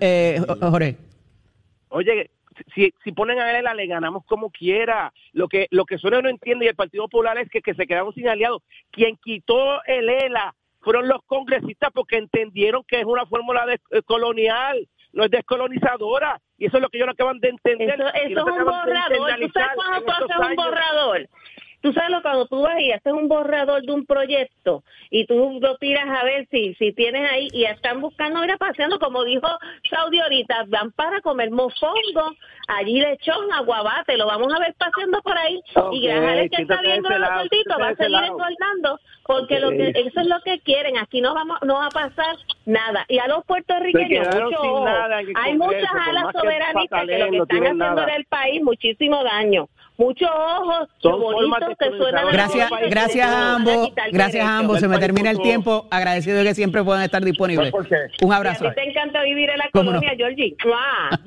eh, 0.00 0.40
Jorge. 0.60 0.96
Oye, 1.90 2.30
si, 2.74 2.92
si 3.02 3.12
ponen 3.12 3.38
a 3.38 3.58
él, 3.58 3.64
le 3.76 3.86
ganamos 3.86 4.24
como 4.24 4.50
quiera. 4.50 5.12
Lo 5.32 5.48
que 5.48 5.66
lo 5.70 5.84
que 5.84 5.98
suena 5.98 6.20
no 6.20 6.28
entiende 6.28 6.64
y 6.66 6.68
el 6.68 6.74
Partido 6.74 7.04
Popular 7.04 7.38
es 7.38 7.48
que, 7.48 7.60
que 7.60 7.74
se 7.74 7.86
quedaron 7.86 8.12
sin 8.14 8.28
aliados. 8.28 8.62
Quien 8.90 9.16
quitó 9.16 9.82
el 9.84 10.08
ELA 10.08 10.54
fueron 10.80 11.08
los 11.08 11.22
congresistas 11.24 11.90
porque 11.92 12.16
entendieron 12.16 12.84
que 12.86 13.00
es 13.00 13.04
una 13.04 13.26
fórmula 13.26 13.66
de, 13.66 13.74
eh, 13.90 14.02
colonial, 14.02 14.88
no 15.12 15.24
es 15.24 15.30
descolonizadora. 15.30 16.40
Y 16.60 16.66
eso 16.66 16.76
es 16.76 16.82
lo 16.82 16.90
que 16.90 16.98
ellos 16.98 17.06
no 17.06 17.12
acaban 17.12 17.40
de 17.40 17.48
entender. 17.48 17.88
Eso, 17.88 18.06
es 18.14 18.36
un 18.36 18.64
borrador. 18.64 19.40
¿Tú 19.40 19.48
sabes 19.54 19.70
cuando 19.74 20.04
tú 20.04 20.12
haces 20.12 20.48
un 20.50 20.56
borrador? 20.56 21.28
Tú 21.80 21.94
sabes 21.94 22.10
lo 22.10 22.20
cuando 22.20 22.46
tú 22.46 22.60
vas 22.60 22.78
y 22.78 22.92
haces 22.92 23.12
un 23.12 23.26
borrador 23.26 23.82
de 23.82 23.92
un 23.92 24.04
proyecto 24.04 24.84
y 25.10 25.24
tú 25.24 25.58
lo 25.62 25.76
tiras 25.78 26.04
a 26.06 26.24
ver 26.24 26.46
si 26.50 26.74
si 26.74 26.92
tienes 26.92 27.30
ahí 27.30 27.48
y 27.52 27.64
están 27.64 28.02
buscando 28.02 28.44
ir 28.44 28.58
paseando 28.58 28.98
como 28.98 29.24
dijo 29.24 29.48
Saudi 29.88 30.20
ahorita, 30.20 30.66
van 30.68 30.92
para 30.92 31.22
comer 31.22 31.50
mofongo, 31.50 32.34
allí 32.68 33.00
lechón, 33.00 33.50
aguabate, 33.50 34.18
lo 34.18 34.26
vamos 34.26 34.52
a 34.52 34.58
ver 34.58 34.74
paseando 34.74 35.22
por 35.22 35.38
ahí 35.38 35.58
y 35.92 36.06
gracias 36.06 36.50
que 36.50 36.62
está 36.62 36.82
viendo 36.82 37.08
los 37.08 37.20
va 37.30 37.88
a 37.88 37.96
seguir 37.96 38.24
engordando 38.24 39.00
porque 39.24 39.58
lo 39.58 39.70
que 39.70 39.88
eso 39.94 40.20
es 40.20 40.26
lo 40.26 40.40
que 40.42 40.60
quieren, 40.60 40.98
aquí 40.98 41.22
no 41.22 41.32
vamos 41.32 41.58
no 41.62 41.76
va 41.76 41.86
a 41.86 41.90
pasar 41.90 42.36
nada. 42.70 43.04
Y 43.08 43.18
a 43.18 43.26
los 43.26 43.44
puertorriqueños 43.44 44.26
mucho 44.34 44.86
hay 45.34 45.56
muchas 45.56 45.90
alas 46.08 46.24
soberanistas 46.32 47.06
que 47.06 47.18
lo 47.18 47.30
que 47.30 47.36
están 47.38 47.58
haciendo 47.58 48.02
en 48.02 48.10
el 48.10 48.24
país 48.26 48.62
muchísimo 48.62 49.22
daño. 49.24 49.68
Muchos 49.96 50.30
ojos 50.30 50.88
bonitos 51.02 51.76
que 51.78 51.90
suenan 51.98 52.32
gracias 52.32 52.70
gracias 52.88 53.28
a 53.28 53.54
ambos 53.56 53.92
gracias 54.12 54.46
a 54.46 54.58
ambos. 54.58 54.80
Se 54.80 54.88
me 54.88 54.98
termina 54.98 55.30
el 55.30 55.40
tiempo. 55.40 55.86
Agradecido 55.90 56.38
de 56.38 56.44
que 56.44 56.54
siempre 56.54 56.82
puedan 56.82 57.02
estar 57.02 57.22
disponibles. 57.22 57.72
Un 58.22 58.32
abrazo 58.32 58.68
a 58.68 58.70
ti 58.70 58.76
te 58.76 58.90
encanta 58.90 59.22
vivir 59.22 59.50
en 59.50 59.58
la 59.58 59.68
colonia 59.70 60.12
Georgie. 60.16 60.56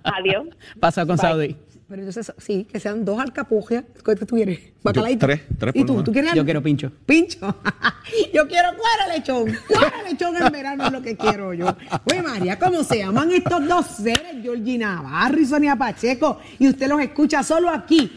Adiós. 0.03 0.47
Pasa 0.79 1.05
con 1.05 1.17
Saudi 1.17 1.55
pero 1.93 2.07
entonces, 2.07 2.33
sí, 2.39 2.65
que 2.71 2.79
sean 2.79 3.05
dos 3.05 3.19
alcapujas. 3.19 3.83
¿Qué 4.03 4.15
tú 4.15 4.35
quieres? 4.35 4.59
Bacalaito. 4.81 5.27
Tres, 5.27 5.41
tres 5.59 5.75
¿Y 5.75 5.85
tú? 5.85 6.01
¿Tú 6.01 6.11
quieres 6.11 6.33
Yo 6.33 6.43
quiero 6.43 6.63
pincho. 6.63 6.91
¿Pincho? 7.05 7.37
yo 8.33 8.47
quiero 8.47 8.69
cuero 8.69 9.13
lechón. 9.15 9.45
Cuero 9.67 10.03
lechón 10.09 10.35
en 10.35 10.51
verano 10.51 10.87
es 10.87 10.91
lo 10.91 11.03
que 11.03 11.15
quiero 11.15 11.53
yo. 11.53 11.67
Oye, 12.09 12.23
María, 12.23 12.57
¿cómo 12.57 12.83
se 12.83 12.97
llaman 12.97 13.29
estos 13.31 13.67
dos 13.67 13.85
seres? 13.85 14.41
Georgina 14.41 14.95
Navarro 14.95 15.39
y 15.39 15.45
Sonia 15.45 15.75
Pacheco. 15.75 16.39
Y 16.57 16.67
usted 16.67 16.87
los 16.87 16.99
escucha 16.99 17.43
solo 17.43 17.69
aquí 17.69 18.09